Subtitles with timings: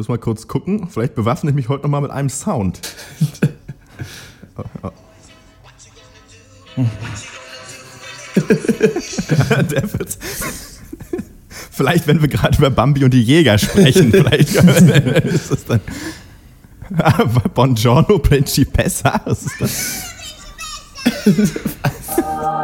[0.00, 0.88] muss mal kurz gucken.
[0.88, 2.80] Vielleicht bewaffne ich mich heute noch mal mit einem Sound.
[9.70, 10.18] Der wird.
[11.70, 15.82] Vielleicht, wenn wir gerade über Bambi und die Jäger sprechen, vielleicht ist das dann.
[17.52, 19.20] Buongiorno, Principessa?
[19.26, 20.02] Was ist das?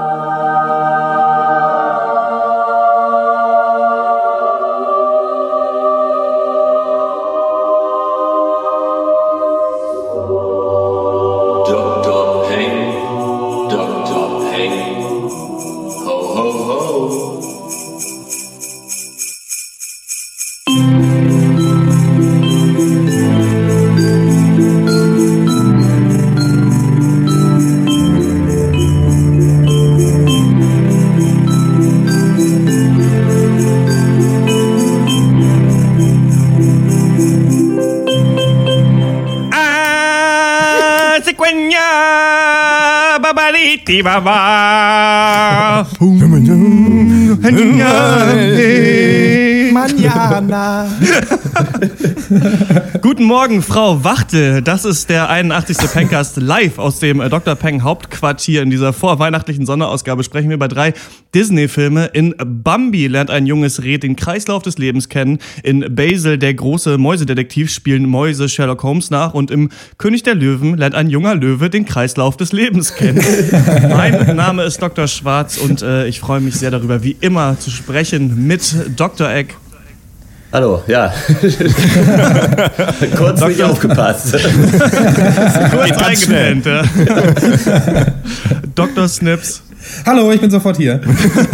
[44.03, 45.87] baba.
[49.73, 50.89] Manjana.
[53.01, 54.63] Guten Morgen, Frau Wachtel.
[54.63, 55.77] Das ist der 81.
[55.93, 57.55] Pencast live aus dem äh, Dr.
[57.55, 58.63] Peng Hauptquartier.
[58.63, 60.93] In dieser vorweihnachtlichen Sonderausgabe sprechen wir über drei
[61.37, 62.07] Disney-Filme.
[62.15, 65.39] In Bambi lernt ein junges Reh den Kreislauf des Lebens kennen.
[65.63, 69.35] In Basil, der große Mäusedetektiv, spielen Mäuse Sherlock Holmes nach.
[69.35, 69.69] Und im
[69.99, 73.23] König der Löwen lernt ein junger Löwe den Kreislauf des Lebens kennen.
[73.91, 75.07] mein Name ist Dr.
[75.09, 79.31] Schwarz und äh, ich freue mich sehr darüber, wie immer zu sprechen mit Dr.
[79.31, 79.59] Eck.
[80.55, 81.13] Hallo, ja.
[83.15, 84.33] Kurz nicht aufgepasst.
[85.71, 86.83] Kurz eingepennt, ja.
[88.75, 89.07] Dr.
[89.07, 89.66] Snips
[90.05, 91.01] Hallo, ich bin sofort hier.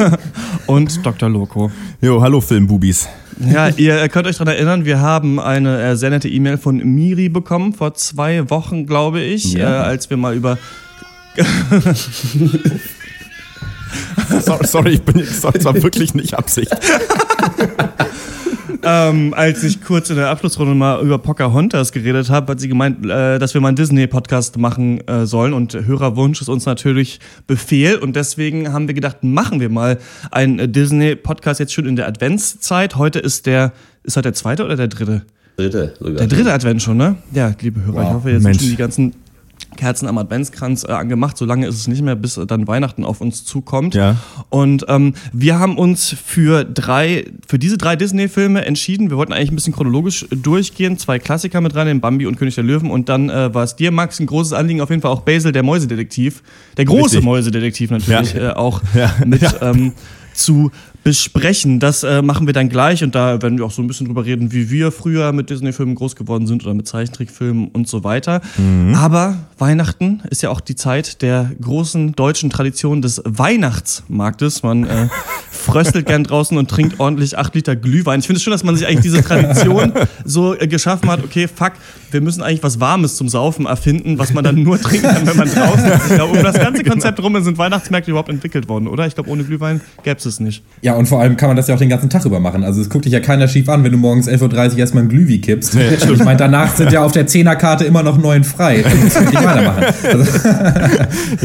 [0.67, 1.29] und Dr.
[1.29, 1.71] Loco.
[2.01, 3.09] Jo, hallo Filmbubis.
[3.39, 7.29] Ja, ihr könnt euch daran erinnern, wir haben eine äh, sehr nette E-Mail von Miri
[7.29, 9.83] bekommen, vor zwei Wochen, glaube ich, Ja.
[9.83, 10.59] äh, als wir mal über
[14.41, 16.71] Sorry, sorry ich bin jetzt das war wirklich nicht Absicht.
[18.83, 23.05] ähm, als ich kurz in der Abschlussrunde mal über Pocahontas geredet habe, hat sie gemeint,
[23.07, 27.97] äh, dass wir mal einen Disney-Podcast machen äh, sollen und Hörerwunsch ist uns natürlich Befehl
[27.97, 29.99] und deswegen haben wir gedacht, machen wir mal
[30.31, 32.97] einen äh, Disney-Podcast jetzt schon in der Adventszeit.
[32.97, 33.73] Heute ist der,
[34.03, 35.23] ist heute der zweite oder der dritte?
[35.57, 36.15] Dritte sogar.
[36.17, 37.17] Der dritte Advent schon, ne?
[37.33, 38.15] Ja, liebe Hörer, ich Wow.
[38.15, 38.59] hoffe, jetzt Mensch.
[38.59, 39.15] sind schon die ganzen
[39.77, 41.37] Kerzen am Adventskranz äh, angemacht.
[41.37, 43.95] So lange ist es nicht mehr, bis äh, dann Weihnachten auf uns zukommt.
[43.95, 44.17] Ja.
[44.51, 49.11] Und ähm, wir haben uns für drei, für diese drei Disney-Filme entschieden.
[49.11, 50.99] Wir wollten eigentlich ein bisschen chronologisch durchgehen.
[50.99, 52.91] Zwei Klassiker mit rein, den Bambi und König der Löwen.
[52.91, 55.53] Und dann äh, war es dir, Max, ein großes Anliegen, auf jeden Fall auch Basil,
[55.53, 56.43] der Mäusedetektiv.
[56.77, 57.25] Der große Richtig.
[57.25, 58.51] Mäusedetektiv natürlich, Ja.
[58.51, 59.13] äh, auch Ja.
[59.25, 59.93] mit ähm,
[60.35, 60.71] zu
[61.05, 61.81] besprechen.
[61.81, 64.25] Das äh, machen wir dann gleich und da werden wir auch so ein bisschen drüber
[64.25, 68.41] reden, wie wir früher mit Disney-Filmen groß geworden sind oder mit Zeichentrickfilmen und so weiter.
[68.95, 74.63] Aber Weihnachten ist ja auch die Zeit der großen deutschen Tradition des Weihnachtsmarktes.
[74.63, 75.09] Man äh,
[75.51, 78.21] fröstelt gern draußen und trinkt ordentlich acht Liter Glühwein.
[78.21, 79.93] Ich finde es schön, dass man sich eigentlich diese Tradition
[80.25, 81.73] so äh, geschaffen hat, okay, fuck,
[82.11, 85.37] wir müssen eigentlich was Warmes zum Saufen erfinden, was man dann nur trinken kann, wenn
[85.37, 86.11] man draußen ist.
[86.11, 89.07] Ich glaube, um das ganze Konzept rum sind Weihnachtsmärkte überhaupt entwickelt worden, oder?
[89.07, 90.63] Ich glaube, ohne Glühwein gäbe es es nicht.
[90.83, 92.65] Ja, und vor allem kann man das ja auch den ganzen Tag über machen.
[92.65, 95.09] Also es guckt dich ja keiner schief an, wenn du morgens 11.30 Uhr erstmal ein
[95.09, 95.75] Glühwi kippst.
[95.75, 98.85] ich meine, danach sind ja auf der Zehnerkarte immer noch neun frei.
[98.85, 99.85] Also das will ich weitermachen.
[100.05, 100.39] Also,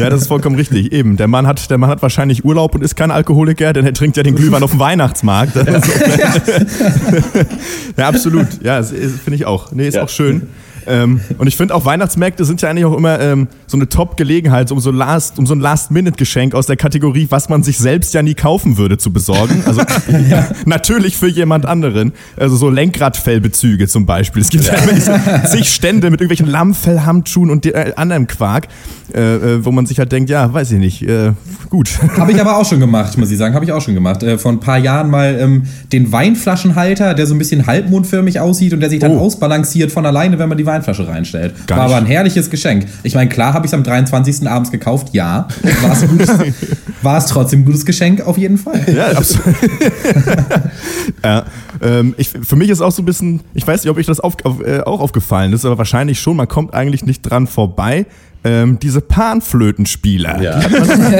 [0.02, 0.92] Ja, das ist vollkommen richtig.
[0.92, 3.94] Eben, der Mann hat, der Mann hat wahrscheinlich Urlaub und ist kein Alkoholiker, denn er
[3.94, 5.56] trinkt ja den Glühwein auf dem Weihnachtsmarkt.
[7.96, 8.46] ja, absolut.
[8.62, 9.72] Ja, das ist- finde ich auch.
[9.72, 10.04] Nee, ist Ja.
[10.04, 10.42] auch schön.
[10.88, 14.72] Ähm, und ich finde auch Weihnachtsmärkte sind ja eigentlich auch immer ähm, so eine Top-Gelegenheit,
[14.72, 18.22] um so Last, um so ein Last-Minute-Geschenk aus der Kategorie, was man sich selbst ja
[18.22, 19.62] nie kaufen würde, zu besorgen.
[19.66, 19.82] Also
[20.64, 22.12] natürlich für jemand anderen.
[22.36, 24.42] Also so Lenkradfellbezüge zum Beispiel.
[24.42, 28.68] Es gibt ja, immer diese zig Stände mit irgendwelchen Lammfellhandschuhen und äh, anderem Quark,
[29.14, 31.32] äh, äh, wo man sich halt denkt, ja, weiß ich nicht, äh,
[31.70, 31.90] gut.
[32.16, 33.54] Habe ich aber auch schon gemacht, muss ich sagen.
[33.54, 34.22] Habe ich auch schon gemacht.
[34.22, 38.72] Äh, vor ein paar Jahren mal ähm, den Weinflaschenhalter, der so ein bisschen halbmondförmig aussieht
[38.72, 39.20] und der sich dann Oh.
[39.20, 41.66] ausbalanciert von alleine, wenn man die Weinflasche reinstellt.
[41.66, 41.94] Gar War nicht.
[41.96, 42.86] aber ein herrliches Geschenk.
[43.02, 44.48] Ich meine, klar habe ich es am 23.
[44.48, 45.48] abends gekauft, ja.
[45.82, 46.38] War es ein gutes-
[47.02, 48.84] War es trotzdem ein gutes Geschenk, auf jeden Fall.
[48.92, 49.54] Ja, absolut.
[51.24, 51.44] ja,
[51.82, 54.20] ähm, ich, für mich ist auch so ein bisschen, ich weiß nicht, ob euch das
[54.20, 58.06] auf, auf, äh, auch aufgefallen ist, aber wahrscheinlich schon, man kommt eigentlich nicht dran vorbei,
[58.44, 60.40] ähm, diese Panflötenspieler.
[60.42, 60.60] Ja.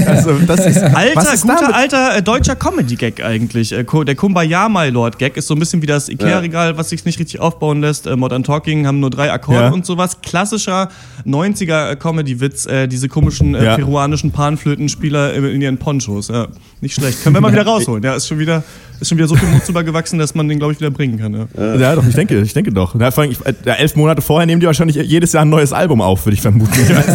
[0.08, 1.74] Also, das ist, Alter, was ist guter damit?
[1.74, 3.72] alter äh, deutscher Comedy-Gag eigentlich.
[3.72, 7.04] Äh, der Kumbaya My Lord Gag ist so ein bisschen wie das Ikea-Regal, was sich
[7.04, 8.06] nicht richtig aufbauen lässt.
[8.06, 9.68] Äh, Modern Talking haben nur drei Akkorde Ja.
[9.70, 10.18] und sowas.
[10.22, 10.88] Klassischer
[11.26, 13.76] 90er äh, Comedy-Witz, äh, diese komischen äh, Ja.
[13.76, 16.28] peruanischen Panflötenspieler in, in ihren Ponchos.
[16.28, 16.48] Ja,
[16.80, 17.22] nicht schlecht.
[17.22, 18.02] Können wir mal wieder rausholen.
[18.02, 18.62] Ja, ist schon wieder,
[19.00, 21.18] ist schon wieder so viel Mut drüber gewachsen, dass man den, glaube ich, wieder bringen
[21.18, 21.34] kann.
[21.56, 21.74] Ja.
[21.76, 22.98] Ja, doch, ich denke, ich denke doch.
[22.98, 25.48] Ja, vor allem, ich, äh, ja, elf Monate vorher nehmen die wahrscheinlich jedes Jahr ein
[25.50, 26.72] neues Album auf, würde ich vermuten.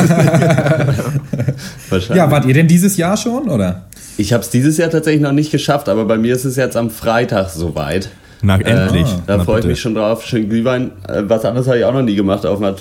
[1.89, 2.09] Wahrscheinlich.
[2.17, 3.83] Ja, wart ihr denn dieses Jahr schon, oder?
[4.17, 6.75] Ich habe es dieses Jahr tatsächlich noch nicht geschafft, aber bei mir ist es jetzt
[6.77, 8.09] am Freitag soweit.
[8.41, 9.07] Na, endlich.
[9.25, 10.25] Da Na, freue ich mich schon drauf.
[10.25, 10.91] Schön Glühwein.
[11.07, 12.75] Äh, Was anderes habe ich auch noch nie gemacht auf dem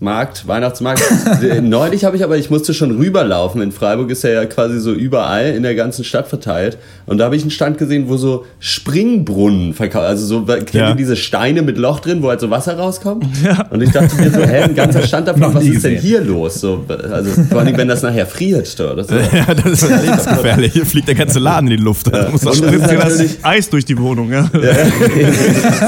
[0.00, 1.02] Adventsmarkt, Weihnachtsmarkt.
[1.42, 3.60] Äh, Neulich habe ich aber, ich musste schon rüberlaufen.
[3.60, 6.78] In Freiburg ist er ja quasi so überall in der ganzen Stadt verteilt.
[7.06, 10.06] Und da habe ich einen Stand gesehen, wo so Springbrunnen verkauft.
[10.06, 10.90] Also so, kennt Ja.
[10.90, 13.24] ihr diese Steine mit Loch drin, wo halt so Wasser rauskommt?
[13.70, 16.60] Und ich dachte mir so, hä, ein ganzer Stand davon, was ist denn hier los?
[16.60, 18.78] So, also vor allem, wenn das nachher friert.
[18.78, 20.72] doch, Das ist, Ja, das ist lebensgefährlich.
[20.72, 22.06] Hier fliegt der ganze Laden in die Luft.
[22.12, 24.48] Da muss das ist Dir das Eis durch die Wohnung, ja.
[24.52, 24.62] das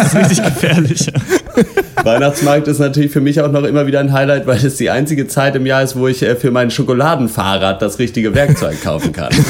[0.06, 1.06] ist richtig gefährlich.
[1.06, 2.04] Ja.
[2.04, 5.26] Weihnachtsmarkt ist natürlich für mich auch noch immer wieder ein Highlight, weil es die einzige
[5.26, 9.30] Zeit im Jahr ist, wo ich äh, für mein Schokoladenfahrrad das richtige Werkzeug kaufen kann.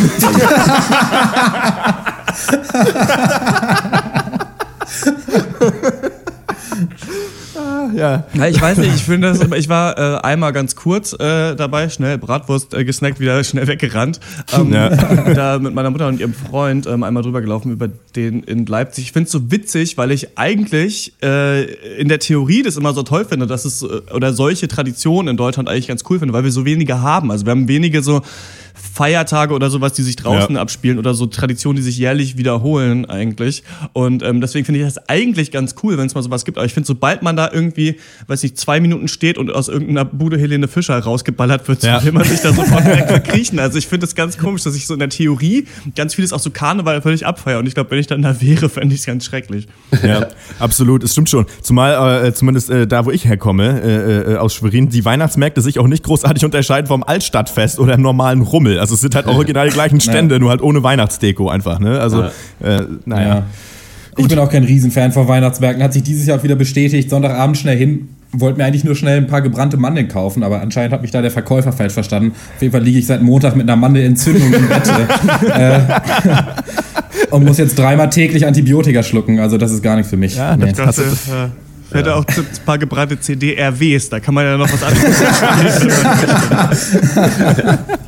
[8.35, 11.89] Ja, ich weiß nicht, ich finde das, ich war äh, einmal ganz kurz äh, dabei,
[11.89, 14.21] schnell Bratwurst äh, gesnackt, wieder schnell weggerannt.
[14.53, 14.91] Ähm, Ja.
[15.35, 19.05] Da mit meiner Mutter und ihrem Freund ähm, einmal drüber gelaufen über den in Leipzig.
[19.05, 21.65] Ich finde es so witzig, weil ich eigentlich äh,
[21.97, 25.37] in der Theorie das immer so toll finde, dass es äh, oder solche Traditionen in
[25.37, 27.31] Deutschland eigentlich ganz cool finde, weil wir so wenige haben.
[27.31, 28.23] Also wir haben wenige so
[28.93, 30.61] Feiertage oder sowas, die sich draußen Ja.
[30.61, 33.63] abspielen oder so Traditionen, die sich jährlich wiederholen eigentlich.
[33.93, 36.59] Und ähm, deswegen finde ich das eigentlich ganz cool, wenn es mal sowas gibt.
[36.59, 37.97] Aber ich finde, sobald man da irgendwie,
[38.27, 42.03] weiß nicht, zwei Minuten steht und aus irgendeiner Bude Helene Fischer rausgeballert wird, Ja.
[42.05, 43.59] will man sich da sofort direkt verkriechen.
[43.59, 46.41] Also ich finde das ganz komisch, dass ich so in der Theorie ganz vieles auch
[46.41, 47.59] so Karneval völlig abfeiere.
[47.61, 49.69] Und ich glaube, wenn ich dann da wäre, fände ich es ganz schrecklich.
[50.03, 50.29] Ja,
[50.59, 51.47] absolut, es stimmt schon.
[51.63, 55.79] Zumal äh, zumindest äh, da, wo ich herkomme, äh, äh, aus Schwerin, die Weihnachtsmärkte sich
[55.79, 58.80] auch nicht großartig unterscheiden vom Altstadtfest oder normalen Rummel.
[58.81, 61.79] Also es sind halt original die gleichen Stände, nur halt ohne Weihnachtsdeko einfach.
[61.79, 62.01] Ne?
[62.01, 62.25] Also,
[62.63, 63.29] äh, naja.
[63.29, 63.43] Ja.
[64.17, 65.83] Ich bin auch kein Riesenfan von Weihnachtsmärkten.
[65.83, 67.09] Hat sich dieses Jahr auch wieder bestätigt.
[67.09, 68.09] Sonntagabend schnell hin.
[68.33, 71.21] Wollte mir eigentlich nur schnell ein paar gebrannte Mandeln kaufen, aber anscheinend hat mich da
[71.23, 72.33] der Verkäufer falsch verstanden.
[72.57, 74.89] Auf jeden Fall liege ich seit Montag mit einer Mandelentzündung im Bett.
[75.57, 75.81] äh,
[77.31, 79.41] und muss jetzt dreimal täglich Antibiotika schlucken.
[79.41, 80.37] Also das ist gar nichts für mich.
[80.37, 80.73] Ja, nee.
[80.73, 81.29] das- Das,
[81.93, 85.21] äh, hätte auch ein paar gebrannte CD-RWs, da kann man ja noch was anderes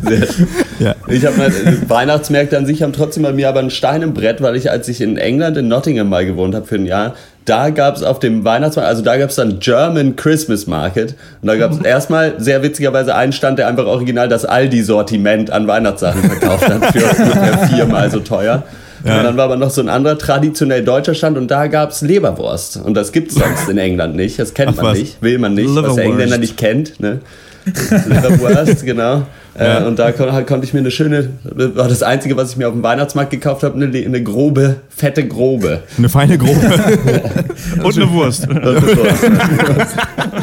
[0.79, 0.95] Ja.
[1.09, 4.43] Ich habe äh, Weihnachtsmärkte an sich haben trotzdem bei mir aber ein Stein im Brett,
[4.43, 7.15] weil ich, als ich in England, in Nottingham mal gewohnt habe für ein Jahr,
[7.45, 11.49] da gab es auf dem Weihnachtsmarkt, also da gab es dann German Christmas Market und
[11.49, 16.23] da gab es erstmal sehr witzigerweise einen Stand, der einfach original das Aldi-Sortiment an Weihnachtssachen
[16.23, 18.65] verkauft hat für ungefähr viermal so teuer.
[19.05, 22.03] Und dann war aber noch so ein anderer traditionell deutscher Stand und da gab es
[22.03, 22.77] Leberwurst.
[22.77, 24.39] Und das gibt es sonst in England nicht.
[24.39, 24.99] Das kennt Ach, man was.
[24.99, 26.05] nicht, will man nicht, was der.
[26.05, 27.01] Engländer nicht kennt.
[27.01, 27.21] Ne?
[28.09, 29.23] Leberwurst, genau.
[29.59, 29.81] Ja.
[29.81, 32.69] Äh, und da kon konnte ich mir eine schöne, war das Einzige, was ich mir
[32.69, 35.83] auf dem Weihnachtsmarkt gekauft habe, eine, eine grobe, fette grobe.
[35.99, 36.61] Eine feine Grobe.
[37.83, 38.47] Und eine Wurst.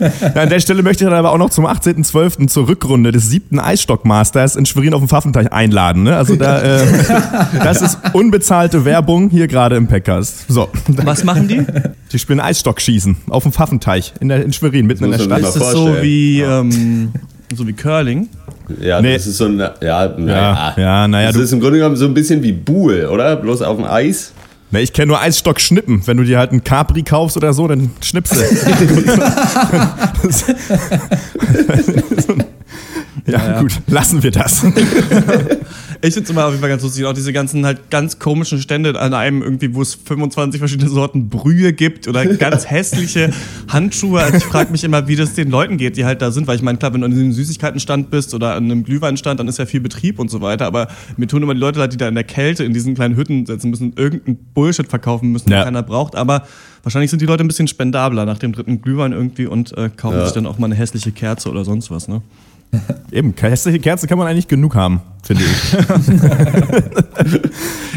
[0.00, 2.48] Ja, an der Stelle möchte ich dann aber auch noch zum 18.12.
[2.48, 6.02] zur Rückrunde des siebten Eisstockmasters in Schwerin auf dem Pfaffenteich einladen.
[6.02, 6.16] Ne?
[6.16, 6.86] Also da, äh,
[7.62, 10.44] das ist unbezahlte Werbung hier gerade im Packers.
[10.48, 11.64] So, Was machen die?
[12.12, 15.40] die spielen Eisstockschießen auf dem Pfaffenteich in, der, in Schwerin, mitten in der Stadt.
[15.40, 17.12] Ist das so wie, ähm,
[17.54, 18.28] so wie Curling?
[18.80, 19.14] Ja, Nee.
[19.14, 20.74] das ist so ein, ja, Ja, naja.
[20.76, 23.36] ja, naja, Das du, ist im Grunde genommen so ein bisschen wie Buhl, oder?
[23.36, 24.32] Bloß auf dem Eis.
[24.70, 26.06] Ne, ich kenne nur Eisstock-Schnippen.
[26.06, 28.40] Wenn du dir halt einen Capri kaufst oder so, dann schnippst du.
[30.22, 30.44] Das-
[33.26, 34.64] ja, gut, lassen wir das.
[36.02, 37.04] Ich finde es immer auf jeden Fall ganz lustig.
[37.04, 41.28] Auch diese ganzen halt ganz komischen Stände an einem irgendwie, wo es 25 verschiedene Sorten
[41.28, 43.30] Brühe gibt oder ganz hässliche
[43.68, 44.20] Handschuhe.
[44.22, 46.46] Also ich frage mich immer, wie das den Leuten geht, die halt da sind.
[46.46, 49.48] Weil ich meine, klar, wenn du an einem Süßigkeitenstand bist oder an einem Glühweinstand, dann
[49.48, 50.66] ist ja viel Betrieb und so weiter.
[50.66, 53.16] Aber mir tun immer die Leute leid, die da in der Kälte in diesen kleinen
[53.16, 55.60] Hütten sitzen müssen, irgendeinen Bullshit verkaufen müssen, Ja.
[55.60, 56.14] den keiner braucht.
[56.16, 56.46] Aber
[56.82, 60.18] wahrscheinlich sind die Leute ein bisschen spendabler nach dem dritten Glühwein irgendwie und äh, kaufen
[60.18, 60.24] Ja.
[60.24, 62.08] sich dann auch mal eine hässliche Kerze oder sonst was.
[62.08, 62.22] Ne?
[63.10, 65.76] Eben, hässliche Kerze kann man eigentlich genug haben, finde ich.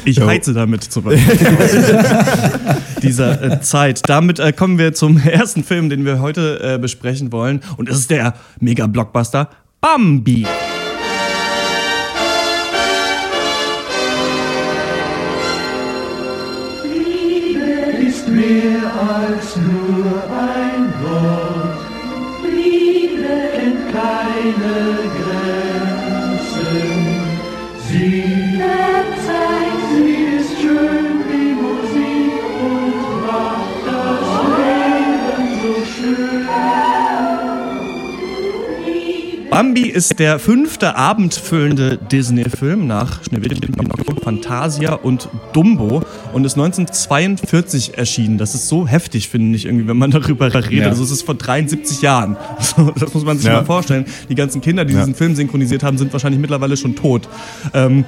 [0.05, 1.38] Ich heize damit zum Beispiel.
[3.03, 4.01] dieser äh, Zeit.
[4.07, 7.61] Damit äh, kommen wir zum ersten Film, den wir heute äh, besprechen wollen.
[7.77, 9.49] Und es ist der Mega-Blockbuster
[9.81, 10.45] Bambi.
[39.60, 46.01] Bambi ist der fünfte abendfüllende Disney-Film nach Schneewittchen, Pinocchio, Fantasia und Dumbo
[46.32, 48.38] und ist 1942 erschienen.
[48.38, 50.72] Das ist so heftig, finde ich, irgendwie, wenn man darüber redet.
[50.72, 50.88] Ja.
[50.88, 52.38] Also es ist vor 73 Jahren.
[53.00, 53.56] Das muss man sich Ja.
[53.56, 54.06] mal vorstellen.
[54.30, 55.00] Die ganzen Kinder, die Ja.
[55.00, 57.28] diesen Film synchronisiert haben, sind wahrscheinlich mittlerweile schon tot.
[57.74, 58.06] Ähm,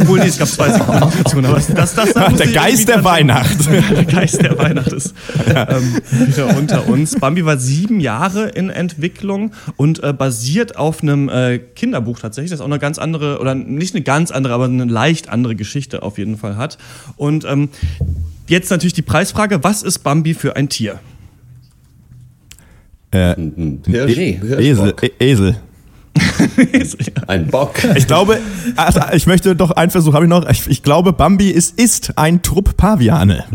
[0.00, 1.50] obwohl, nee, es gab zwei Synchronisationen.
[1.50, 3.58] Aber das, das, das, Der Geist der Weihnacht.
[3.94, 5.12] der Geist der Weihnacht ist
[5.54, 7.16] ähm, wieder unter uns.
[7.16, 12.60] Bambi war sieben Jahre in Entwicklung und äh, basiert auf einem äh, Kinderbuch tatsächlich, das
[12.60, 16.18] auch eine ganz andere, oder nicht eine ganz andere, aber eine leicht andere Geschichte auf
[16.18, 16.78] jeden Fall hat.
[17.16, 17.68] Und ähm,
[18.48, 21.00] jetzt natürlich die Preisfrage, was ist Bambi für ein Tier?
[23.10, 24.38] Äh, Ein Hirsch, Reh.
[24.58, 24.94] Esel.
[25.02, 25.56] E Esel.
[27.26, 27.74] Ein Bock.
[27.96, 28.38] Ich glaube,
[28.76, 30.48] also ich möchte doch einen Versuch habe ich noch.
[30.48, 33.44] Ich, ich glaube, Bambi ist, ist ein Trupp Paviane.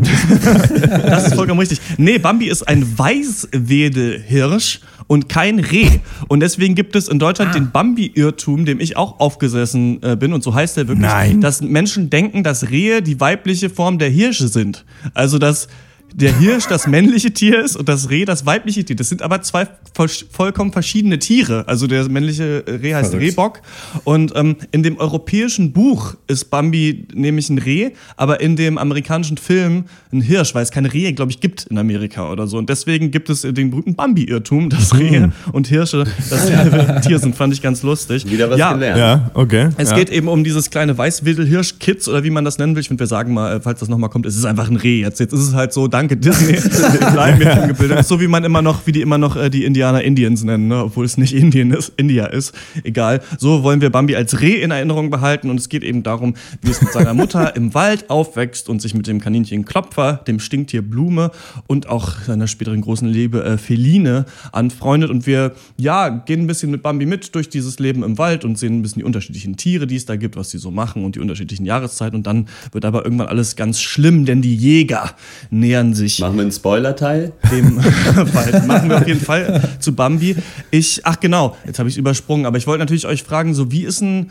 [1.06, 1.80] Das ist vollkommen richtig.
[1.98, 6.00] Nee, Bambi ist ein Weißwedelhirsch und kein Reh.
[6.28, 10.32] Und deswegen gibt es in Deutschland den Bambi-Irrtum, dem ich auch aufgesessen äh, bin.
[10.32, 11.40] Und so heißt er wirklich, Nein.
[11.40, 14.84] dass Menschen denken, dass Rehe die weibliche Form der Hirsche sind.
[15.14, 15.68] Also, dass
[16.14, 18.96] der Hirsch das männliche Tier ist und das Reh das weibliche Tier.
[18.96, 21.64] Das sind aber zwei voll, vollkommen verschiedene Tiere.
[21.66, 23.30] Also der männliche Reh heißt Verrückt.
[23.30, 23.60] Rehbock.
[24.04, 29.36] Und ähm, in dem europäischen Buch ist Bambi nämlich ein Reh, aber in dem amerikanischen
[29.36, 32.58] Film ein Hirsch, weil es keine Rehe, glaube ich, gibt in Amerika oder so.
[32.58, 37.34] Und deswegen gibt es den berühmten Bambi-Irrtum, dass Rehe und Hirsche dasselbe Tier sind.
[37.34, 38.30] Fand ich ganz lustig.
[38.30, 38.98] Wieder was ja, gelernt.
[38.98, 39.70] Ja, okay.
[39.76, 39.96] es ja.
[39.96, 42.80] geht eben um dieses kleine Weißwedelhirsch-Kitz oder wie man das nennen will.
[42.80, 45.00] Ich finde, wir sagen mal, falls das nochmal kommt, es ist einfach ein Reh.
[45.00, 46.52] Jetzt, jetzt ist es halt so, danke Disney,
[47.12, 47.74] bleiben.
[47.88, 50.44] Das ist so wie man immer noch, wie die immer noch äh, die Indianer Indians
[50.44, 50.84] nennen, ne?
[50.84, 52.54] obwohl es nicht Indien ist, India ist.
[52.84, 53.20] Egal.
[53.38, 56.70] So wollen wir Bambi als Reh in Erinnerung behalten und es geht eben darum, wie
[56.70, 60.82] es mit seiner Mutter im Wald aufwächst und sich mit dem Kaninchen Klopfer, dem Stinktier
[60.82, 61.30] Blume
[61.66, 66.70] und auch seiner späteren großen Liebe äh, Feline anfreundet und wir, ja, gehen ein bisschen
[66.70, 69.86] mit Bambi mit durch dieses Leben im Wald und sehen ein bisschen die unterschiedlichen Tiere,
[69.86, 72.84] die es da gibt, was sie so machen und die unterschiedlichen Jahreszeiten und dann wird
[72.84, 75.10] aber irgendwann alles ganz schlimm, denn die Jäger
[75.50, 77.32] nähern sich Machen wir einen Spoiler-Teil?
[78.66, 80.36] Machen wir auf jeden Fall zu Bambi.
[80.70, 83.84] Ich, ach genau, jetzt habe ich übersprungen, aber ich wollte natürlich euch fragen, so wie
[83.84, 84.30] ist denn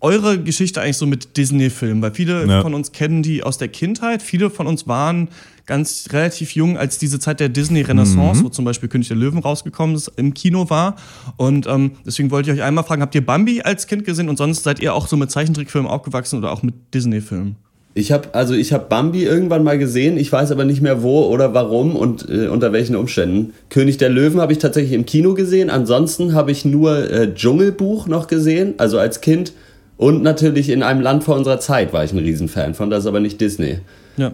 [0.00, 2.02] eure Geschichte eigentlich so mit Disney-Filmen?
[2.02, 2.62] Weil viele Ja.
[2.62, 5.28] von uns kennen die aus der Kindheit, viele von uns waren
[5.64, 9.94] ganz relativ jung, als diese Zeit der Disney-Renaissance, wo zum Beispiel König der Löwen rausgekommen
[9.94, 10.96] ist, im Kino war.
[11.36, 14.36] Und ähm, deswegen wollte ich euch einmal fragen, habt ihr Bambi als Kind gesehen und
[14.38, 17.54] sonst seid ihr auch so mit Zeichentrickfilmen aufgewachsen oder auch mit Disney-Filmen?
[17.94, 21.26] Ich habe also ich habe Bambi irgendwann mal gesehen, ich weiß aber nicht mehr wo
[21.26, 23.52] oder warum und äh, unter welchen Umständen.
[23.68, 28.06] König der Löwen habe ich tatsächlich im Kino gesehen, ansonsten habe ich nur äh, Dschungelbuch
[28.06, 29.52] noch gesehen, also als Kind
[29.98, 33.06] und natürlich in einem Land vor unserer Zeit war ich ein Riesenfan von, das ist
[33.06, 33.80] aber nicht Disney.
[34.16, 34.32] Ja.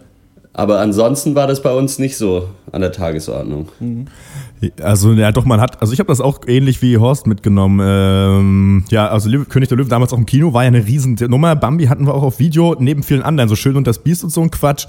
[0.52, 3.68] Aber ansonsten war das bei uns nicht so an der Tagesordnung.
[4.82, 7.80] Also ja, doch man hat, also ich habe das auch ähnlich wie Horst mitgenommen.
[7.80, 11.54] Ähm, ja, also König der Löwen damals auch im Kino war ja eine riesen Nummer.
[11.54, 14.30] Bambi hatten wir auch auf Video neben vielen anderen, so schön und das Biest und
[14.30, 14.86] so ein Quatsch.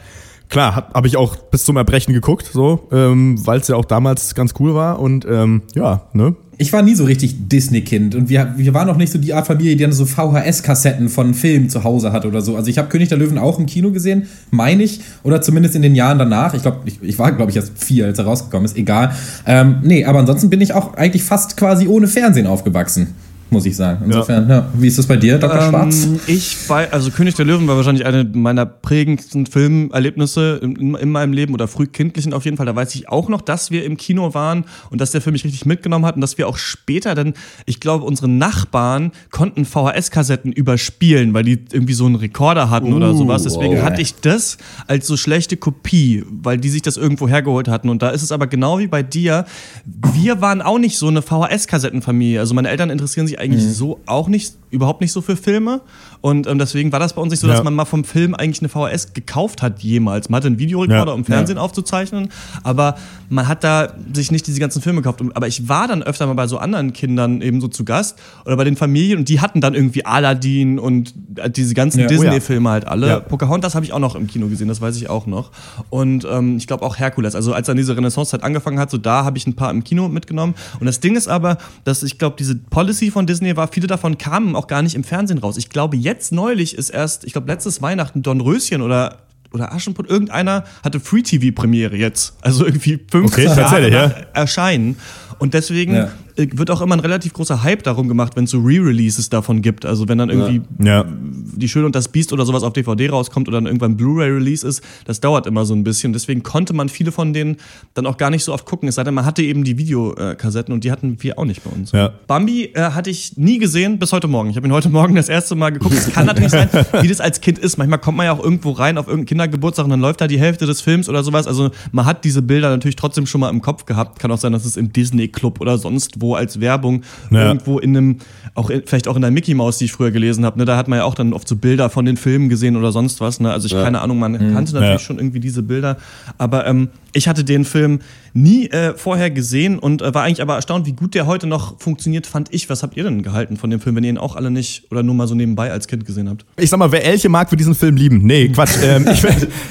[0.50, 4.34] Klar, habe ich auch bis zum Erbrechen geguckt, so, ähm, weil es ja auch damals
[4.34, 6.36] ganz cool war und ähm, ja, ne?
[6.58, 9.46] Ich war nie so richtig Disney-Kind und wir, wir waren auch nicht so die Art
[9.48, 12.58] Familie, die dann so VHS-Kassetten von Filmen zu Hause hat oder so.
[12.58, 15.84] Also ich habe König der Löwen auch im Kino gesehen, meine ich, oder zumindest in
[15.84, 16.56] den Jahren danach.
[16.56, 19.14] Ich glaube, ich, ich war, glaube ich, erst vier, als er rausgekommen ist, egal.
[19.46, 23.14] Ähm, nee, aber ansonsten bin ich auch eigentlich fast quasi ohne Fernsehen aufgewachsen,
[23.52, 24.06] muss ich sagen.
[24.06, 24.68] Insofern, ja.
[24.74, 25.62] Wie ist das bei dir, Dr.
[25.70, 26.06] Schwarz?
[26.06, 31.12] Ähm, ich war, also König der Löwen war wahrscheinlich eine meiner prägendsten Filmerlebnisse in, in
[31.12, 32.66] meinem Leben oder frühkindlichen auf jeden Fall.
[32.66, 35.44] Da weiß ich auch noch, dass wir im Kino waren und dass der Film mich
[35.44, 37.34] richtig mitgenommen hat und dass wir auch später dann,
[37.66, 43.10] ich glaube, unsere Nachbarn konnten VHS-Kassetten überspielen, weil die irgendwie so einen Rekorder hatten oder
[43.10, 43.44] Uh, sowas.
[43.44, 43.84] Deswegen wow.
[43.84, 47.90] hatte ich das als so schlechte Kopie, weil die sich das irgendwo hergeholt hatten.
[47.90, 49.46] Und da ist es aber genau wie bei dir.
[49.86, 52.40] Wir waren auch nicht so eine VHS-Kassettenfamilie.
[52.40, 55.82] Also meine Eltern interessieren sich eigentlich so auch nicht, überhaupt nicht so für Filme.
[56.22, 57.64] Und ähm, deswegen war das bei uns nicht so, dass Ja.
[57.64, 60.30] man mal vom Film eigentlich eine VHS gekauft hat jemals.
[60.30, 62.30] Man hatte einen Videorekorder, Ja, um Fernsehen aufzuzeichnen,
[62.64, 62.96] aber
[63.30, 65.22] man hat da sich nicht diese ganzen Filme gekauft.
[65.34, 68.58] Aber ich war dann öfter mal bei so anderen Kindern eben so zu Gast oder
[68.58, 72.08] bei den Familien und die hatten dann irgendwie Aladdin und äh, diese ganzen Ja.
[72.08, 72.18] Oh ja.
[72.18, 73.08] Disney-Filme halt alle.
[73.08, 73.20] Ja.
[73.20, 75.52] Pocahontas habe ich auch noch im Kino gesehen, das weiß ich auch noch.
[75.90, 77.36] Und ähm, ich glaube auch Herkules.
[77.36, 80.08] Also als dann diese Renaissance-Zeit angefangen hat, so da habe ich ein paar im Kino
[80.10, 80.56] mitgenommen.
[80.80, 84.18] Und das Ding ist aber, dass ich glaube, diese Policy von Disney war, viele davon
[84.18, 85.58] kamen auch gar nicht im Fernsehen raus.
[85.58, 89.20] Ich glaube, jetzt neulich ist erst, ich glaube, letztes Weihnachten Dornröschen oder
[89.52, 92.36] oder Aschenputtel, irgendeiner hatte Free-TV-Premiere jetzt.
[92.42, 94.14] Also irgendwie fünf Okay, Jahre ja.
[94.34, 94.98] Erscheinen.
[95.40, 96.12] Und deswegen Ja.
[96.40, 99.62] Äh, wird auch immer ein relativ großer Hype darum gemacht, wenn es so Re-Releases davon
[99.62, 99.86] gibt.
[99.86, 101.06] Also wenn dann irgendwie Ja.
[101.08, 104.84] die Schöne und das Biest oder sowas auf DVD rauskommt oder dann irgendwann Blu-ray-Release ist,
[105.06, 106.14] das dauert immer so ein bisschen.
[106.14, 107.58] Deswegen konnte man viele von denen
[107.94, 108.90] dann auch gar nicht so oft gucken.
[108.90, 111.70] Es sei denn, man hatte eben die Videokassetten und die hatten wir auch nicht bei
[111.72, 111.92] uns.
[111.92, 112.12] Ja.
[112.28, 114.50] Bambi äh, hatte ich nie gesehen bis heute Morgen.
[114.50, 115.96] Ich habe ihn heute Morgen das erste Mal geguckt.
[115.96, 116.70] Es kann natürlich sein,
[117.02, 117.78] wie das als Kind ist.
[117.78, 120.40] Manchmal kommt man ja auch irgendwo rein auf irgendeinen Kindergeburtstag und dann läuft da die
[120.40, 121.48] Hälfte des Films oder sowas.
[121.48, 124.20] Also man hat diese Bilder natürlich trotzdem schon mal im Kopf gehabt.
[124.20, 127.48] Kann auch sein, dass es im Disney Club oder sonst wo als Werbung Ja.
[127.48, 128.18] irgendwo in einem,
[128.56, 130.58] auch in, vielleicht auch in der Mickey Maus, die ich früher gelesen habe.
[130.60, 130.66] Ne?
[130.66, 133.22] Da hat man ja auch dann oft so Bilder von den Filmen gesehen oder sonst
[133.22, 133.40] was.
[133.40, 133.52] Ne?
[133.52, 135.00] Also ich keine Ahnung, man kannte natürlich Ja.
[135.00, 135.98] schon irgendwie diese Bilder.
[136.38, 138.00] Aber ähm, ich hatte den Film
[138.34, 141.80] nie äh, vorher gesehen und äh, war eigentlich aber erstaunt, wie gut der heute noch
[141.80, 142.70] funktioniert, fand ich.
[142.70, 145.04] Was habt ihr denn gehalten von dem Film, wenn ihr ihn auch alle nicht oder
[145.04, 146.46] nur mal so nebenbei als Kind gesehen habt?
[146.58, 148.22] Ich sag mal, wer Elche mag, wird diesen Film lieben.
[148.24, 148.78] Nee, Quatsch.
[148.84, 149.26] ähm, ich,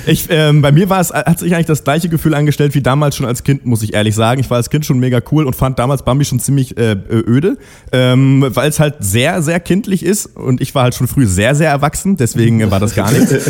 [0.07, 3.17] ich, ähm, bei mir war es, hat sich eigentlich das gleiche Gefühl angestellt wie damals
[3.17, 4.41] schon als Kind, muss ich ehrlich sagen.
[4.41, 7.59] Ich war als Kind schon mega cool und fand damals Bambi schon ziemlich äh, öde,
[7.93, 11.55] ähm, weil es halt sehr, sehr kindlich ist und ich war halt schon früh sehr,
[11.55, 13.33] sehr erwachsen, deswegen äh, war das gar nichts.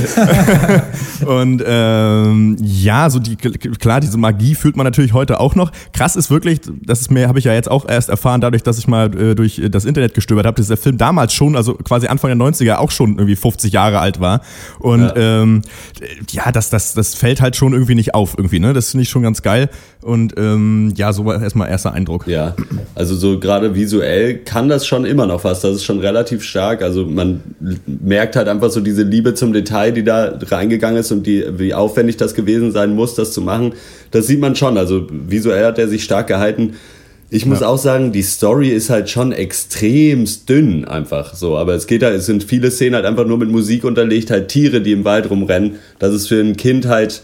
[1.27, 5.73] und ähm, ja, so die klar, diese Magie fühlt man natürlich heute auch noch.
[5.93, 8.79] Krass ist wirklich, das ist mir, habe ich ja jetzt auch erst erfahren, dadurch, dass
[8.79, 12.07] ich mal äh, durch das Internet gestöbert habe, dass der Film damals schon, also quasi
[12.07, 14.41] Anfang der 90er auch schon irgendwie 50 Jahre alt war.
[14.81, 15.63] Und ja, ähm,
[16.31, 18.73] ja das, das, das fällt halt schon irgendwie nicht auf irgendwie, ne?
[18.73, 19.71] Das finde ich schon ganz geil.
[20.03, 22.27] Und ähm, ja, so war erstmal erster Eindruck.
[22.27, 22.55] Ja,
[22.95, 25.61] also so gerade visuell kann das schon immer noch was.
[25.61, 26.83] Das ist schon relativ stark.
[26.83, 27.43] Also man
[27.87, 31.75] merkt halt einfach so diese Liebe zum Detail, die da reingegangen ist und die, wie
[31.75, 33.75] aufwendig das gewesen sein muss, das zu machen.
[34.11, 34.79] Das sieht man schon.
[34.79, 36.75] Also visuell hat er sich stark gehalten.
[37.31, 37.67] Ich muss ja.
[37.67, 41.59] auch sagen, die Story ist halt schon extremst dünn einfach so.
[41.59, 44.49] Aber es geht halt, es sind viele Szenen halt einfach nur mit Musik unterlegt, halt
[44.49, 45.77] Tiere, die im Wald rumrennen.
[45.99, 47.23] Das ist für ein Kind halt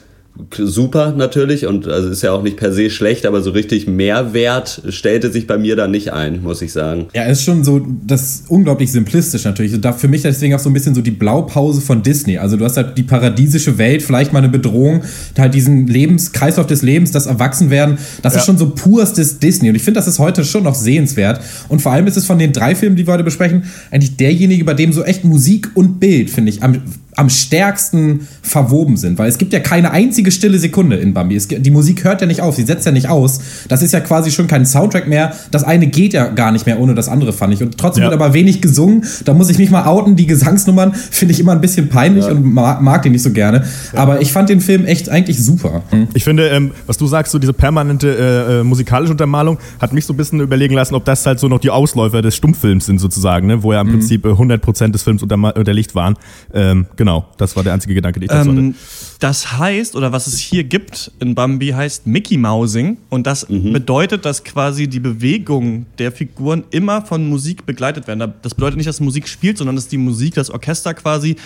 [0.57, 4.83] super natürlich und also ist ja auch nicht per se schlecht, aber so richtig Mehrwert
[4.89, 7.07] stellte sich bei mir da nicht ein, muss ich sagen.
[7.15, 9.75] Ja, ist schon so, das ist unglaublich simplistisch natürlich.
[9.75, 12.39] Und da für mich deswegen auch so ein bisschen so die Blaupause von Disney.
[12.39, 15.03] Also du hast halt die paradiesische Welt, vielleicht mal eine Bedrohung,
[15.39, 18.41] halt diesen Lebens, Kreislauf des Lebens, das Erwachsenwerden, das ja.
[18.41, 19.69] ist schon so purstes Disney.
[19.69, 21.41] Und ich finde, das ist heute schon noch sehenswert.
[21.69, 24.65] Und vor allem ist es von den drei Filmen, die wir heute besprechen, eigentlich derjenige,
[24.65, 26.83] bei dem so echt Musik und Bild, finde ich, am
[27.17, 31.37] am stärksten verwoben sind, weil es gibt ja keine einzige stille Sekunde in Bambi.
[31.37, 33.41] Es, die Musik hört ja nicht auf, sie setzt ja nicht aus.
[33.69, 35.33] Das ist ja quasi schon kein Soundtrack mehr.
[35.51, 37.63] Das eine geht ja gar nicht mehr ohne das andere, fand ich.
[37.63, 38.11] Und trotzdem ja.
[38.11, 39.05] wird aber wenig gesungen.
[39.25, 40.17] Da muss ich mich mal outen.
[40.17, 42.33] Die Gesangsnummern finde ich immer ein bisschen peinlich ja.
[42.33, 43.65] und mag, mag die nicht so gerne.
[43.93, 44.01] Ja.
[44.01, 45.83] Aber ich fand den Film echt eigentlich super.
[45.91, 46.09] Hm.
[46.15, 50.07] Ich finde, ähm, was du sagst, so diese permanente äh, äh, musikalische Untermalung, hat mich
[50.07, 52.99] so ein bisschen überlegen lassen, ob das halt so noch die Ausläufer des Stummfilms sind
[52.99, 53.63] sozusagen, ne?
[53.63, 53.93] wo ja im mhm.
[53.93, 56.17] Prinzip äh, 100% des Films unter, unterlegt waren.
[56.53, 58.75] Ähm, Genau, das war der einzige Gedanke, den ich dazu ähm,
[59.21, 62.97] Das heißt, oder was es hier gibt in Bambi, heißt Mickey Mousing.
[63.11, 63.75] Und das mhm.
[63.75, 68.33] bedeutet, dass quasi die Bewegung der Figuren immer von Musik begleitet werden.
[68.41, 71.37] Das bedeutet nicht, dass Musik spielt, sondern dass die Musik, das Orchester quasi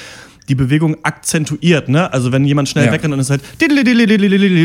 [0.49, 2.13] die Bewegung akzentuiert, ne?
[2.13, 2.93] Also wenn jemand schnell Ja.
[2.93, 3.43] wegrennt, dann ist es halt